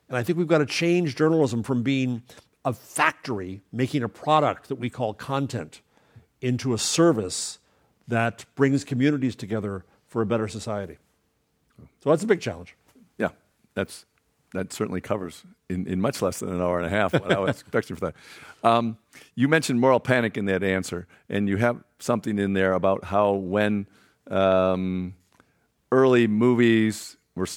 [0.09, 2.25] And I think we've got to change journalism from being
[2.65, 5.81] a factory making a product that we call content
[6.41, 7.61] into a service
[8.09, 10.99] that brings communities together for a better society.
[12.03, 12.77] So that's a big challenge.
[13.19, 13.31] Yeah,
[13.75, 14.07] that's
[14.53, 17.41] that certainly covers in, in much less than an hour and a half what I
[17.41, 18.15] was expecting for that.
[18.63, 18.99] Um,
[19.35, 23.33] you mentioned moral panic in that answer, and you have something in there about how
[23.33, 23.89] when
[24.31, 25.15] um,
[25.91, 27.49] early movies were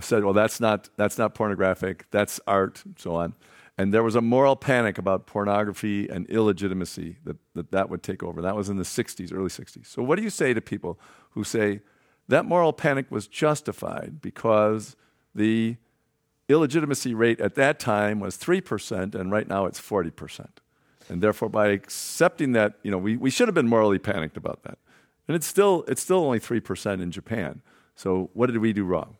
[0.00, 3.34] said, "Well, that's not that's not pornographic, that's art," and so on.
[3.80, 8.22] And there was a moral panic about pornography and illegitimacy that, that that would take
[8.22, 8.42] over.
[8.42, 9.86] That was in the 60s, early 60s.
[9.86, 11.00] So, what do you say to people
[11.30, 11.80] who say
[12.28, 14.96] that moral panic was justified because
[15.34, 15.78] the
[16.50, 20.46] illegitimacy rate at that time was 3%, and right now it's 40%?
[21.08, 24.62] And therefore, by accepting that, you know, we, we should have been morally panicked about
[24.64, 24.76] that.
[25.26, 27.62] And it's still, it's still only 3% in Japan.
[27.94, 29.16] So, what did we do wrong?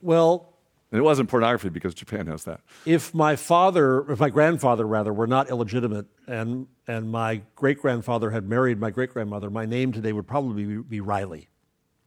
[0.00, 0.54] Well,
[0.90, 2.60] and it wasn't pornography because Japan has that.
[2.86, 8.30] If my father, if my grandfather rather, were not illegitimate, and and my great grandfather
[8.30, 11.48] had married my great grandmother, my name today would probably be, be Riley.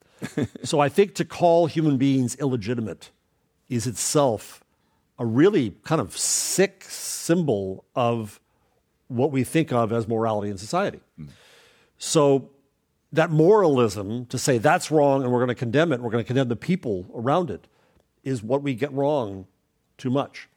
[0.63, 3.11] so I think to call human beings illegitimate
[3.69, 4.63] is itself
[5.19, 8.39] a really kind of sick symbol of
[9.07, 10.99] what we think of as morality in society.
[11.19, 11.29] Mm.
[11.97, 12.49] So
[13.11, 16.27] that moralism to say that's wrong and we're going to condemn it, we're going to
[16.27, 17.67] condemn the people around it
[18.23, 19.47] is what we get wrong
[19.97, 20.47] too much.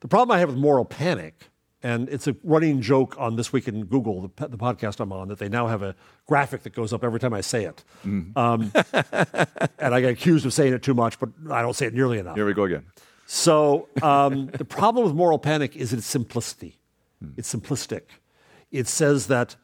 [0.00, 1.48] The problem I have with moral panic,
[1.82, 5.28] and it's a running joke on This Week in Google, the, the podcast I'm on,
[5.28, 5.94] that they now have a
[6.26, 7.84] graphic that goes up every time I say it.
[8.04, 8.36] Mm.
[8.36, 8.72] Um,
[9.78, 12.18] and I get accused of saying it too much, but I don't say it nearly
[12.18, 12.36] enough.
[12.36, 12.84] Here we go again.
[13.26, 16.78] So um, the problem with moral panic is its simplicity.
[17.22, 17.34] Mm.
[17.36, 18.02] It's simplistic.
[18.70, 19.56] It says that,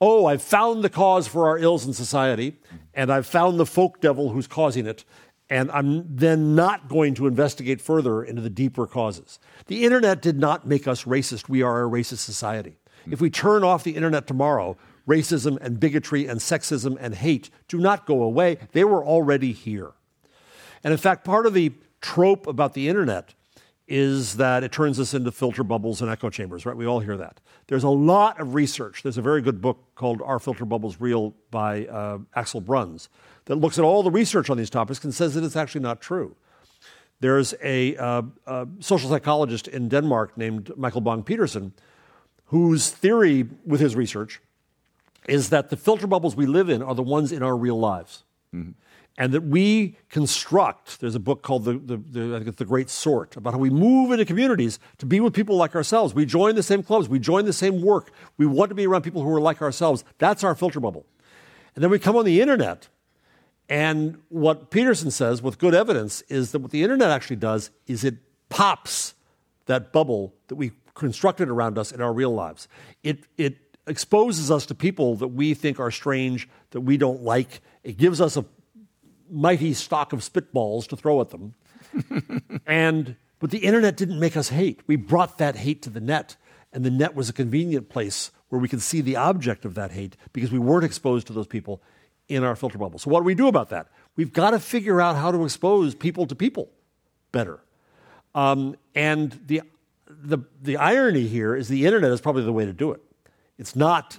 [0.00, 2.58] oh, I've found the cause for our ills in society,
[2.94, 5.04] and I've found the folk devil who's causing it,
[5.52, 9.38] and I'm then not going to investigate further into the deeper causes.
[9.66, 11.46] The internet did not make us racist.
[11.46, 12.78] We are a racist society.
[13.10, 17.76] If we turn off the internet tomorrow, racism and bigotry and sexism and hate do
[17.76, 18.56] not go away.
[18.72, 19.92] They were already here.
[20.82, 23.34] And in fact, part of the trope about the internet
[23.92, 26.74] is that it turns us into filter bubbles and echo chambers, right?
[26.74, 27.40] We all hear that.
[27.66, 29.02] There's a lot of research.
[29.02, 33.10] There's a very good book called Are Filter Bubbles Real by uh, Axel Bruns
[33.44, 36.00] that looks at all the research on these topics and says that it's actually not
[36.00, 36.34] true.
[37.20, 41.74] There's a, uh, a social psychologist in Denmark named Michael Bang Petersen
[42.46, 44.40] whose theory with his research
[45.28, 48.24] is that the filter bubbles we live in are the ones in our real lives.
[48.54, 48.70] Mm-hmm.
[49.18, 53.52] And that we construct, there's a book called the, the, the, the, Great Sort about
[53.52, 56.14] how we move into communities to be with people like ourselves.
[56.14, 59.02] We join the same clubs, we join the same work, we want to be around
[59.02, 60.02] people who are like ourselves.
[60.16, 61.04] That's our filter bubble.
[61.74, 62.88] And then we come on the internet
[63.72, 68.04] and what Petersen says with good evidence is that what the internet actually does is
[68.04, 68.16] it
[68.50, 69.14] pops
[69.64, 72.68] that bubble that we constructed around us in our real lives.
[73.02, 73.56] It, it
[73.86, 77.62] exposes us to people that we think are strange, that we don't like.
[77.82, 78.44] It gives us a
[79.32, 81.54] mighty stock of spitballs to throw at them.
[82.66, 84.80] and but the internet didn't make us hate.
[84.86, 86.36] We brought that hate to the net,
[86.72, 89.90] and the net was a convenient place where we could see the object of that
[89.90, 91.82] hate because we weren't exposed to those people
[92.28, 92.98] in our filter bubble.
[92.98, 93.88] So, what do we do about that?
[94.14, 96.70] We've got to figure out how to expose people to people
[97.32, 97.60] better.
[98.34, 99.62] Um, and the,
[100.06, 103.00] the, the irony here is the internet is probably the way to do it.
[103.58, 104.18] It's not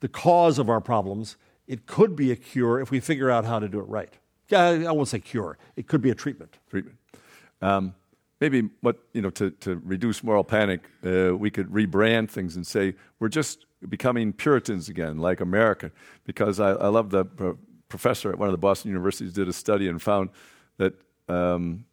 [0.00, 1.36] the cause of our problems.
[1.66, 4.12] It could be a cure if we figure out how to do it right.
[4.52, 6.58] I won't say cure, it could be a treatment.
[6.68, 6.98] Treatment.
[7.62, 7.94] Um,
[8.40, 12.66] maybe what you know to, to reduce moral panic, uh, we could rebrand things and
[12.66, 15.90] say we're just becoming Puritans again, like America.
[16.24, 19.52] Because I, I love the pro- professor at one of the Boston universities did a
[19.52, 20.30] study and found
[20.78, 20.94] that
[21.28, 21.84] um,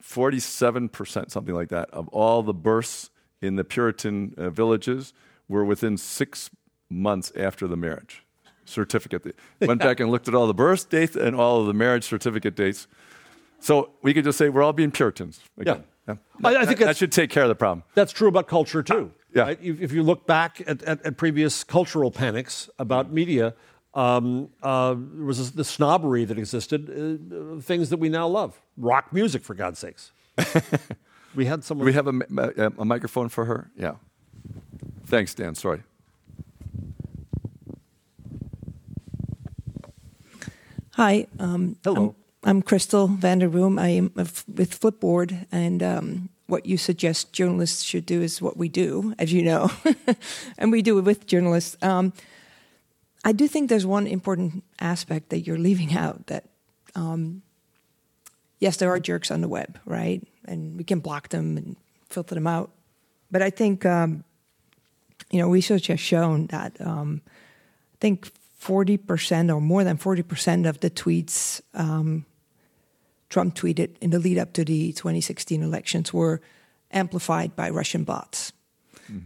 [0.00, 3.10] 47 percent, something like that, of all the births
[3.40, 5.12] in the Puritan uh, villages
[5.48, 6.50] were within six
[6.88, 8.24] months after the marriage
[8.64, 9.36] certificate.
[9.60, 12.56] Went back and looked at all the birth dates and all of the marriage certificate
[12.56, 12.86] dates.
[13.60, 15.40] So we could just say we're all being Puritans.
[15.58, 15.84] Again.
[16.08, 16.14] Yeah.
[16.42, 16.48] yeah.
[16.48, 17.84] I, I think that, that, should take care of the problem.
[17.94, 19.12] That's true about culture too.
[19.34, 19.42] Yeah.
[19.42, 19.58] Right?
[19.62, 23.54] If, if, you look back at, at, at, previous cultural panics about media,
[23.94, 28.60] um, uh, there was the snobbery that existed, uh, things that we now love.
[28.76, 30.12] Rock music, for God's sakes.
[31.34, 31.86] we had someone.
[31.86, 33.70] We have a, a, a microphone for her?
[33.76, 33.94] Yeah.
[35.06, 35.54] Thanks, Dan.
[35.54, 35.82] Sorry.
[40.96, 41.26] Hi.
[41.38, 42.14] Um, Hello.
[42.42, 43.80] I'm, I'm, Crystal Vanderboom.
[43.80, 48.68] I am with Flipboard, and um, what you suggest journalists should do is what we
[48.68, 49.70] do, as you know,
[50.58, 51.82] and we do it with journalists.
[51.82, 52.12] Um,
[53.24, 56.26] I do think there's one important aspect that you're leaving out.
[56.26, 56.44] That
[56.94, 57.40] um,
[58.60, 61.76] yes, there are jerks on the web, right, and we can block them and
[62.10, 62.70] filter them out.
[63.30, 64.24] But I think um,
[65.30, 67.22] you know research has shown that um,
[67.94, 68.30] I think
[68.62, 72.24] 40% or more than 40% of the tweets um,
[73.28, 76.40] Trump tweeted in the lead up to the 2016 elections were
[76.92, 78.52] amplified by Russian bots.
[79.10, 79.22] Mm.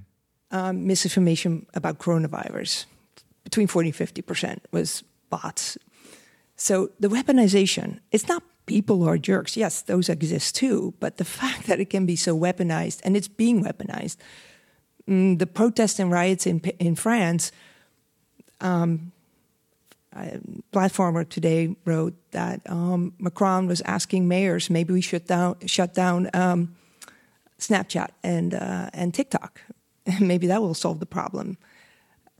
[0.52, 2.86] Um, misinformation about coronavirus,
[3.42, 5.76] between 40 and 50% was bots.
[6.54, 9.56] So the weaponization, it's not people who are jerks.
[9.56, 13.28] Yes, those exist too, but the fact that it can be so weaponized and it's
[13.28, 14.16] being weaponized.
[15.08, 17.52] Mm, the protests and riots in, in France,
[18.60, 19.12] um,
[20.72, 26.30] platformer today wrote that um, Macron was asking mayors maybe we should down, shut down
[26.34, 26.74] um,
[27.58, 29.60] Snapchat and uh, and TikTok.
[30.20, 31.58] maybe that will solve the problem.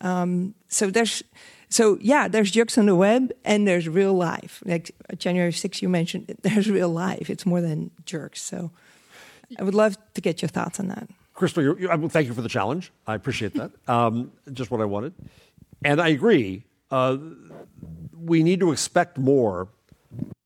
[0.01, 1.23] Um, so there's
[1.69, 4.63] so yeah, there's jokes on the web and there's real life.
[4.65, 7.31] Like January 6th, you mentioned there's real life.
[7.31, 8.43] It's more than jerks.
[8.43, 8.71] So
[9.59, 11.09] I would love to get your thoughts on that.
[11.35, 12.93] Crystal, you're, thank you for the challenge.
[13.07, 13.71] I appreciate that.
[13.87, 15.13] Um, just what I wanted,
[15.85, 16.65] and I agree.
[16.91, 17.17] Uh,
[18.17, 19.69] we need to expect more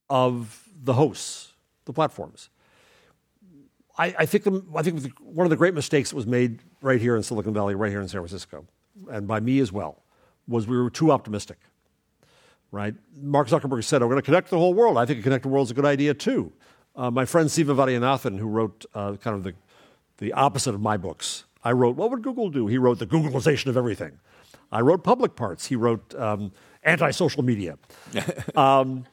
[0.09, 1.53] of the hosts,
[1.85, 2.49] the platforms.
[3.97, 6.99] I, I think, the, I think one of the great mistakes that was made right
[6.99, 8.65] here in Silicon Valley, right here in San Francisco,
[9.09, 10.03] and by me as well,
[10.47, 11.57] was we were too optimistic.
[12.71, 12.95] Right?
[13.21, 15.67] Mark Zuckerberg said, "I'm going to connect the whole world." I think a connected world
[15.67, 16.53] is a good idea too.
[16.95, 19.53] Uh, my friend Siva Vaidhyanathan, who wrote uh, kind of the,
[20.17, 23.67] the opposite of my books, I wrote, "What would Google do?" He wrote the Googleization
[23.67, 24.19] of everything.
[24.71, 25.67] I wrote public parts.
[25.67, 26.51] He wrote um,
[26.83, 27.77] anti-social media.
[28.55, 29.05] um,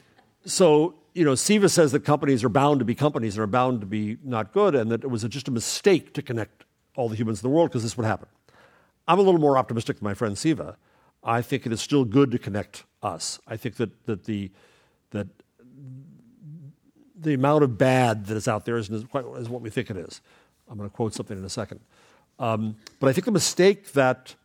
[0.45, 3.81] so you know, Siva says that companies are bound to be companies and are bound
[3.81, 6.65] to be not good, and that it was a, just a mistake to connect
[6.97, 8.29] all the humans in the world because this would happen.
[9.09, 10.77] I'm a little more optimistic than my friend Siva.
[11.25, 13.41] I think it is still good to connect us.
[13.49, 14.51] I think that, that the
[15.11, 15.27] that
[17.21, 19.91] the amount of bad that is out there isn't as, quite as what we think
[19.91, 20.21] it is.
[20.71, 21.81] I'm going to quote something in a second.
[22.39, 24.37] Um, but I think the mistake that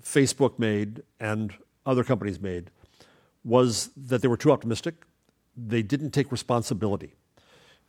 [0.00, 1.52] Facebook made and
[1.86, 2.70] other companies made
[3.44, 4.94] was that they were too optimistic.
[5.56, 7.14] They didn't take responsibility.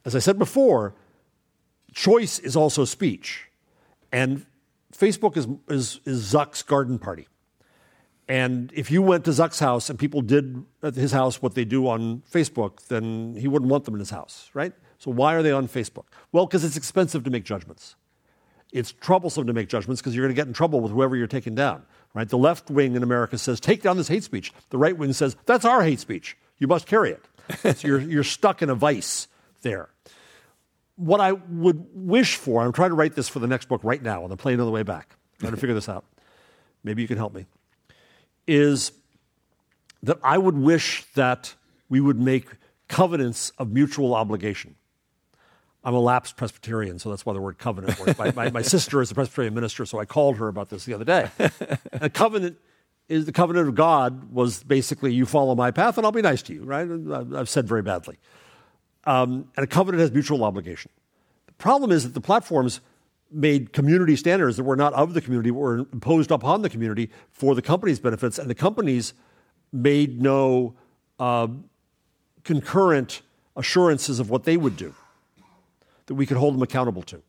[0.03, 0.93] As I said before,
[1.93, 3.47] choice is also speech.
[4.11, 4.45] And
[4.93, 7.27] Facebook is, is, is Zuck's garden party.
[8.27, 11.65] And if you went to Zuck's house and people did at his house what they
[11.65, 14.73] do on Facebook, then he wouldn't want them in his house, right?
[14.97, 16.05] So why are they on Facebook?
[16.31, 17.95] Well, because it's expensive to make judgments.
[18.71, 21.27] It's troublesome to make judgments because you're going to get in trouble with whoever you're
[21.27, 21.83] taking down.
[22.15, 22.29] Right?
[22.29, 24.53] The left wing in America says, take down this hate speech.
[24.69, 26.37] The right wing says, that's our hate speech.
[26.57, 27.77] You must carry it.
[27.77, 29.27] so you're, you're stuck in a vice
[29.63, 29.89] there.
[30.95, 34.01] What I would wish for, I'm trying to write this for the next book right
[34.01, 36.05] now on the plane on the way back, trying to figure this out.
[36.85, 37.47] Maybe you can help me.
[38.47, 38.93] Is
[40.01, 41.53] that I would wish that
[41.89, 42.47] we would make
[42.87, 44.75] covenants of mutual obligation.
[45.85, 48.17] I'm a lapsed Presbyterian, so that's why the word covenant works.
[48.17, 50.95] my, my, my, sister is a Presbyterian minister, so I called her about this the
[50.95, 51.29] other day.
[51.93, 52.57] a covenant
[53.07, 56.41] is the covenant of God was basically you follow my path and I'll be nice
[56.43, 56.89] to you, right?
[57.35, 58.17] I've said very badly.
[59.03, 60.89] Um, and a covenant has mutual obligation.
[61.45, 62.81] The problem is that the platforms
[63.31, 67.53] made community standards that were not of the community, were imposed upon the community for
[67.53, 69.13] the company's benefits, and the companies
[69.71, 70.73] made no
[71.19, 71.47] uh,
[72.43, 73.21] concurrent
[73.55, 74.95] assurances of what they would do
[76.07, 77.21] that we could hold them accountable to.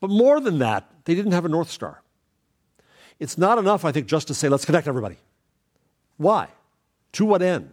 [0.00, 2.02] But more than that, they didn't have a North Star.
[3.18, 5.16] It's not enough, I think, just to say, let's connect everybody.
[6.16, 6.48] Why?
[7.12, 7.72] To what end?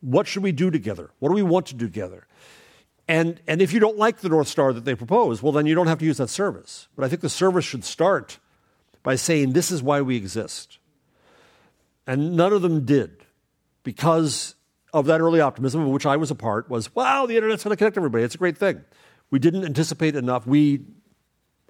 [0.00, 1.10] What should we do together?
[1.18, 2.26] What do we want to do together?
[3.06, 5.74] And, and if you don't like the North Star that they propose, well, then you
[5.74, 6.88] don't have to use that service.
[6.96, 8.38] But I think the service should start
[9.02, 10.78] by saying, this is why we exist.
[12.06, 13.24] And none of them did
[13.82, 14.54] because
[14.92, 17.72] of that early optimism, of which I was a part, was, wow, the internet's going
[17.72, 18.24] to connect everybody.
[18.24, 18.84] It's a great thing.
[19.30, 20.46] We didn't anticipate enough.
[20.46, 20.80] We,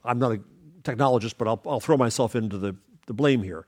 [0.04, 0.40] I'm not a
[0.82, 2.74] technologist, but I'll, I'll throw myself into the,
[3.06, 3.66] the blame here.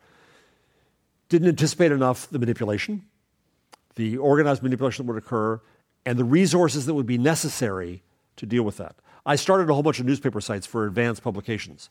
[1.28, 3.04] Didn't anticipate enough the manipulation,
[3.94, 5.60] the organized manipulation that would occur,
[6.04, 8.02] and the resources that would be necessary
[8.36, 8.96] to deal with that.
[9.24, 11.90] I started a whole bunch of newspaper sites for advanced publications.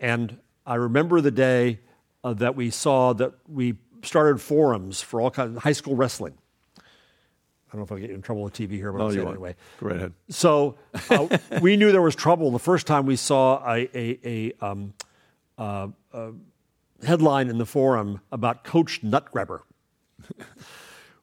[0.00, 1.80] And I remember the day
[2.24, 6.34] uh, that we saw that we started forums for all kinds of high school wrestling.
[7.72, 9.20] I don't know if I'll get in trouble with TV here, but No, I'll say
[9.20, 9.56] it anyway.
[9.80, 10.12] Go right ahead.
[10.28, 10.76] So
[11.08, 14.92] uh, we knew there was trouble the first time we saw a, a, a, um,
[15.56, 16.32] uh, uh,
[17.02, 19.62] headline in the forum about Coach Nutgrabber.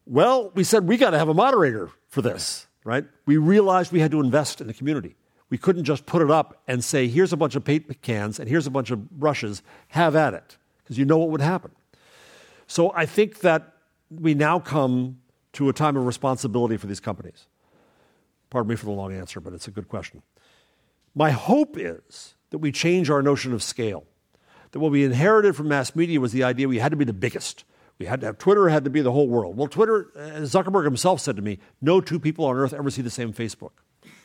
[0.07, 3.05] well, we said we got to have a moderator for this, right?
[3.27, 5.15] We realized we had to invest in the community.
[5.51, 8.49] We couldn't just put it up and say, here's a bunch of paint cans and
[8.49, 11.71] here's a bunch of brushes, have at it, because you know what would happen.
[12.65, 13.73] So I think that
[14.09, 15.19] we now come
[15.53, 17.47] to a time of responsibility for these companies.
[18.49, 20.21] Pardon me for the long answer, but it's a good question.
[21.15, 24.05] My hope is that we change our notion of scale.
[24.71, 27.13] That what we inherited from mass media was the idea we had to be the
[27.13, 27.63] biggest.
[27.97, 29.57] We had to have Twitter had to be the whole world.
[29.57, 33.01] Well, Twitter, as Zuckerberg himself said to me, no two people on earth ever see
[33.01, 33.71] the same Facebook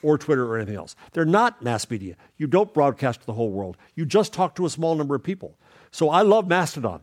[0.03, 0.95] or Twitter or anything else.
[1.13, 2.17] They're not mass media.
[2.37, 3.77] You don't broadcast to the whole world.
[3.95, 5.59] You just talk to a small number of people.
[5.91, 7.01] So I love Mastodon.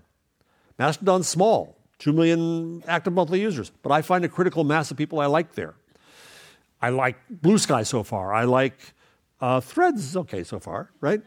[0.79, 5.19] Mastodon's small, 2 million active monthly users, but I find a critical mass of people
[5.19, 5.75] I like there.
[6.81, 8.33] I like Blue Sky so far.
[8.33, 8.79] I like
[9.39, 11.21] uh, Threads okay so far, right?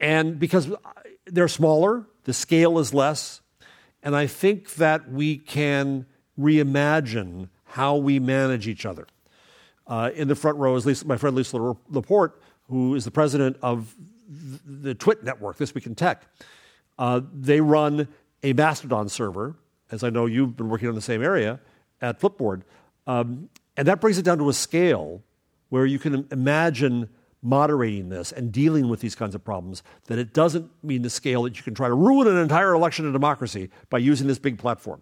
[0.00, 0.72] And because
[1.26, 3.42] they're smaller, the scale is less,
[4.02, 6.06] and I think that we can
[6.40, 9.06] reimagine how we manage each other.
[9.86, 11.58] Uh, in the front row is Lisa, my friend Lisa
[11.90, 13.94] Laporte, who is the president of
[14.66, 16.22] the Twit Network, This Week in Tech.
[16.98, 18.08] Uh, they run
[18.42, 19.54] a Mastodon server,
[19.90, 21.60] as I know you've been working on the same area
[22.00, 22.62] at Flipboard.
[23.06, 25.22] Um, and that brings it down to a scale
[25.68, 27.08] where you can imagine
[27.42, 31.44] moderating this and dealing with these kinds of problems, that it doesn't mean the scale
[31.44, 34.58] that you can try to ruin an entire election in democracy by using this big
[34.58, 35.00] platform.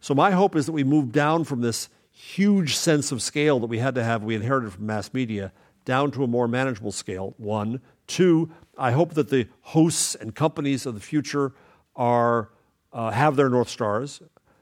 [0.00, 3.66] So, my hope is that we move down from this huge sense of scale that
[3.66, 5.52] we had to have, we inherited from mass media,
[5.84, 7.80] down to a more manageable scale, one.
[8.06, 11.52] Two, I hope that the hosts and companies of the future
[11.96, 12.50] are,
[12.92, 14.20] uh, have their North Stars.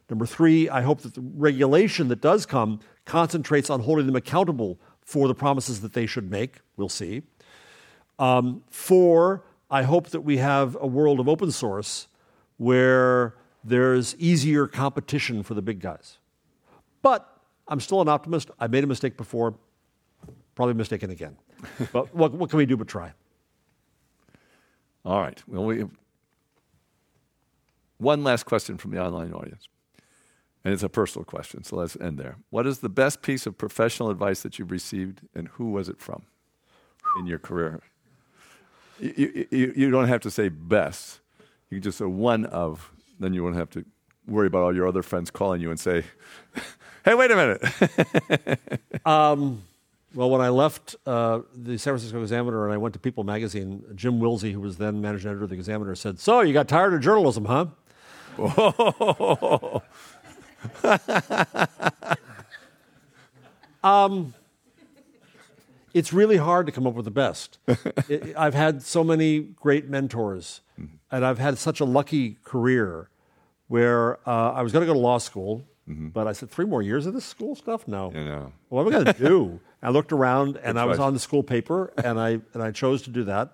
[0.09, 4.79] Number three, I hope that the regulation that does come concentrates on holding them accountable
[5.01, 6.61] for the promises that they should make.
[6.77, 7.23] We'll see.
[8.19, 12.09] Um, four, I hope that we have a world of open source
[12.57, 13.35] where
[13.65, 16.19] there's easier competition for the big guys.
[17.03, 17.29] But
[17.69, 18.51] I'm still an optimist.
[18.59, 19.55] I made a mistake before,
[20.55, 21.37] probably mistaken again.
[21.93, 23.13] but what, what can we do but try?
[25.05, 25.41] All right.
[25.47, 25.85] Well, we
[27.99, 29.69] one last question from the online audience,
[30.65, 31.63] and it's a personal question.
[31.65, 32.37] So let's end there.
[32.51, 36.01] What is the best piece of professional advice that you've received, and who was it
[36.01, 36.23] from
[37.19, 37.81] in your career?
[38.99, 41.21] You, you, you don't have to say best.
[41.71, 42.91] You can just say one of.
[43.19, 43.85] Then you won't have to
[44.27, 46.05] worry about all your other friends calling you and say,
[47.05, 48.61] "Hey, wait a minute."
[49.07, 49.63] um,
[50.15, 53.85] well, when I left uh, the San Francisco Examiner and I went to People magazine,
[53.95, 56.95] Jim Willse, who was then managing editor of the Examiner, said, "So you got tired
[56.95, 57.67] of journalism, huh?"
[63.85, 64.35] um,
[65.95, 67.59] it's really hard to come up with the best.
[68.09, 70.61] it, I've had so many great mentors,
[71.11, 73.09] and I've had such a lucky career
[73.69, 76.83] where uh, I was going to go to law school, but I said, three more
[76.83, 77.87] years of this school stuff?
[77.87, 78.13] No.
[78.13, 78.53] You know.
[78.69, 79.61] What am I going to do?
[79.83, 81.05] I looked around, and Good I was choice.
[81.05, 83.53] on the school paper, and I, and I chose to do that.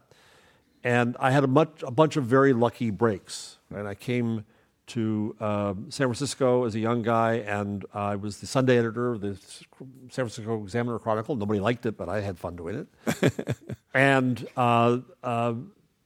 [0.83, 3.59] And I had a, much, a bunch of very lucky breaks.
[3.71, 4.45] And I came
[4.93, 9.20] to um, San Francisco as a young guy, and I was the Sunday editor of
[9.20, 11.35] the San Francisco Examiner Chronicle.
[11.35, 13.56] Nobody liked it, but I had fun doing it.
[13.94, 15.55] and uh, uh,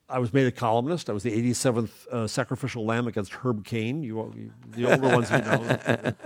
[0.09, 1.11] I was made a columnist.
[1.11, 4.05] I was the 87th uh, sacrificial lamb against Herb Caen.
[4.05, 6.13] You, you the older ones you know.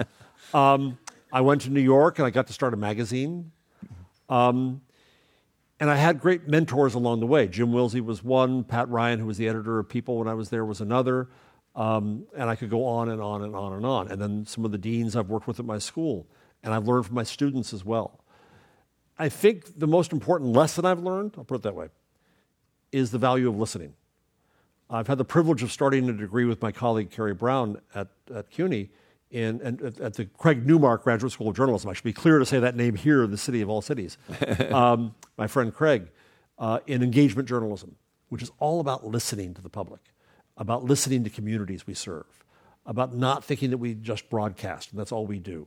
[0.53, 0.99] Um,
[1.33, 3.53] I went to New York, and I got to start a magazine.
[4.29, 4.81] Um,
[5.79, 7.47] and I had great mentors along the way.
[7.47, 8.65] Jim Willse was one.
[8.65, 11.29] Pat Ryan, who was the editor of People when I was there, was another.
[11.77, 14.11] Um, and I could go on and on and on and on.
[14.11, 16.27] And then some of the deans I've worked with at my school,
[16.63, 18.25] and I've learned from my students as well.
[19.19, 21.89] I think the most important lesson I've learned, I'll put it that way,
[22.91, 23.95] is the value of listening.
[24.89, 28.51] I've had the privilege of starting a degree with my colleague Carrie Brown at, at
[28.51, 28.91] CUNY
[29.31, 31.89] in, and at, at the Craig Newmark Graduate School of Journalism.
[31.89, 34.19] I should be clear to say that name here in the city of all cities.
[34.71, 36.09] um, my friend Craig,
[36.59, 37.95] uh, in engagement journalism,
[38.29, 40.01] which is all about listening to the public,
[40.61, 42.45] about listening to communities we serve,
[42.87, 45.67] about not thinking that we just broadcast and that's all we do.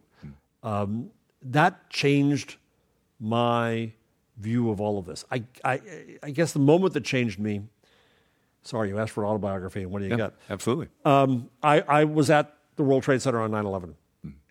[0.63, 1.09] Um,
[1.41, 2.55] that changed
[3.19, 3.91] my
[4.37, 5.25] view of all of this.
[5.29, 5.81] I, I,
[6.23, 7.63] I guess the moment that changed me.
[8.61, 10.35] Sorry, you asked for autobiography, and what do you Yeah, got?
[10.49, 10.87] absolutely.
[11.03, 13.95] Um, I, I was at the World Trade Center on 9 11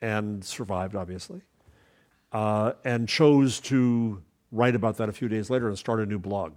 [0.03, 1.41] and survived, obviously,
[2.33, 6.19] uh, and chose to write about that a few days later and start a new
[6.19, 6.53] blog.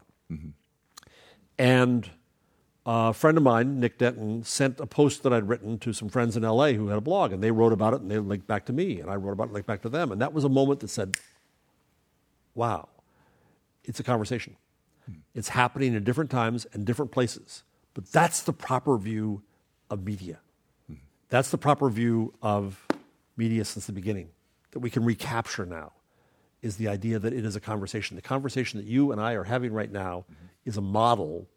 [1.57, 2.09] And
[2.85, 6.37] a friend of mine, Nick Denton, sent a post that I'd written to some friends
[6.37, 8.65] in LA who had a blog, and they wrote about it and they linked back
[8.65, 10.11] to me, and I wrote about it, and linked back to them.
[10.11, 11.17] And that was a moment that said,
[12.53, 12.87] wow,
[13.83, 14.55] it's a conversation.
[15.05, 15.19] Hmm.
[15.33, 17.63] It's happening in different times and different places.
[17.93, 19.41] But that's the proper view
[19.89, 20.39] of media.
[20.87, 20.95] Hmm.
[21.29, 22.85] That's the proper view of
[23.35, 24.29] media since the beginning
[24.71, 25.93] that we can recapture now
[26.61, 28.15] is the idea that it is a conversation.
[28.15, 30.45] The conversation that you and I are having right now mm-hmm.
[30.65, 31.47] is a model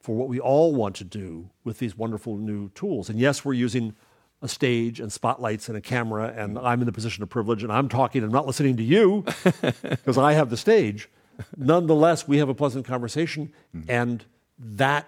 [0.00, 3.10] for what we all want to do with these wonderful new tools.
[3.10, 3.94] And yes, we're using
[4.42, 7.70] a stage and spotlights and a camera, and I'm in the position of privilege and
[7.70, 9.24] I'm talking, I'm not listening to you
[9.82, 11.08] because I have the stage.
[11.56, 13.52] Nonetheless, we have a pleasant conversation,
[13.88, 14.24] and
[14.58, 15.06] that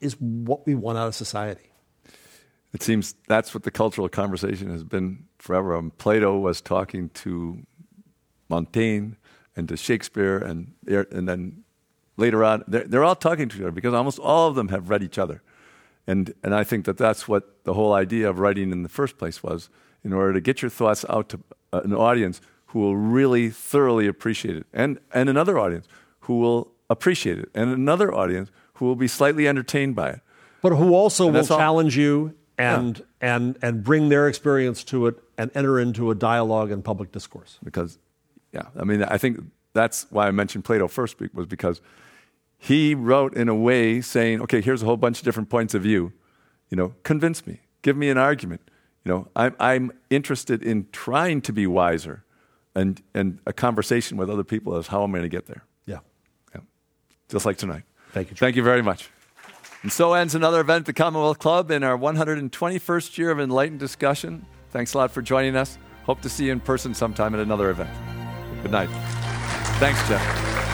[0.00, 1.70] is what we want out of society.
[2.72, 5.76] It seems that's what the cultural conversation has been forever.
[5.76, 7.64] Um, Plato was talking to
[8.48, 9.14] Montaigne
[9.56, 11.63] and to Shakespeare, and and then
[12.16, 14.90] later on, they're, they're all talking to each other because almost all of them have
[14.90, 15.42] read each other.
[16.06, 19.16] And, and I think that that's what the whole idea of writing in the first
[19.18, 19.70] place was,
[20.02, 21.40] in order to get your thoughts out to
[21.72, 25.86] uh, an audience who will really thoroughly appreciate it, and, and another audience
[26.20, 30.20] who will appreciate it, and another audience who will be slightly entertained by it.
[30.60, 35.16] but who also will all- challenge you and and and bring their experience to it
[35.36, 37.58] and enter into a dialogue and public discourse.
[37.64, 37.98] because
[38.52, 39.40] yeah i mean i think
[39.72, 41.80] that's why i mentioned plato first was because
[42.58, 45.82] he wrote in a way saying okay here's a whole bunch of different points of
[45.82, 46.12] view.
[46.70, 47.60] You know convince me.
[47.82, 48.62] Give me an argument.
[49.04, 52.24] You know i'm, I'm interested in trying to be wiser
[52.74, 55.64] and, and a conversation with other people is how i'm going to get there.
[55.86, 56.00] Yeah.
[56.54, 56.62] yeah.
[57.28, 57.84] just like tonight.
[58.12, 58.38] Thank you, George.
[58.40, 59.10] thank you very much.
[59.82, 63.80] And so ends another event at the commonwealth club in our 121st year of enlightened
[63.80, 64.46] discussion.
[64.70, 65.76] Thanks a lot for joining us.
[66.04, 67.90] Hope to see you in person sometime at another event.
[68.62, 68.88] Good night.
[69.78, 70.73] Thanks jeff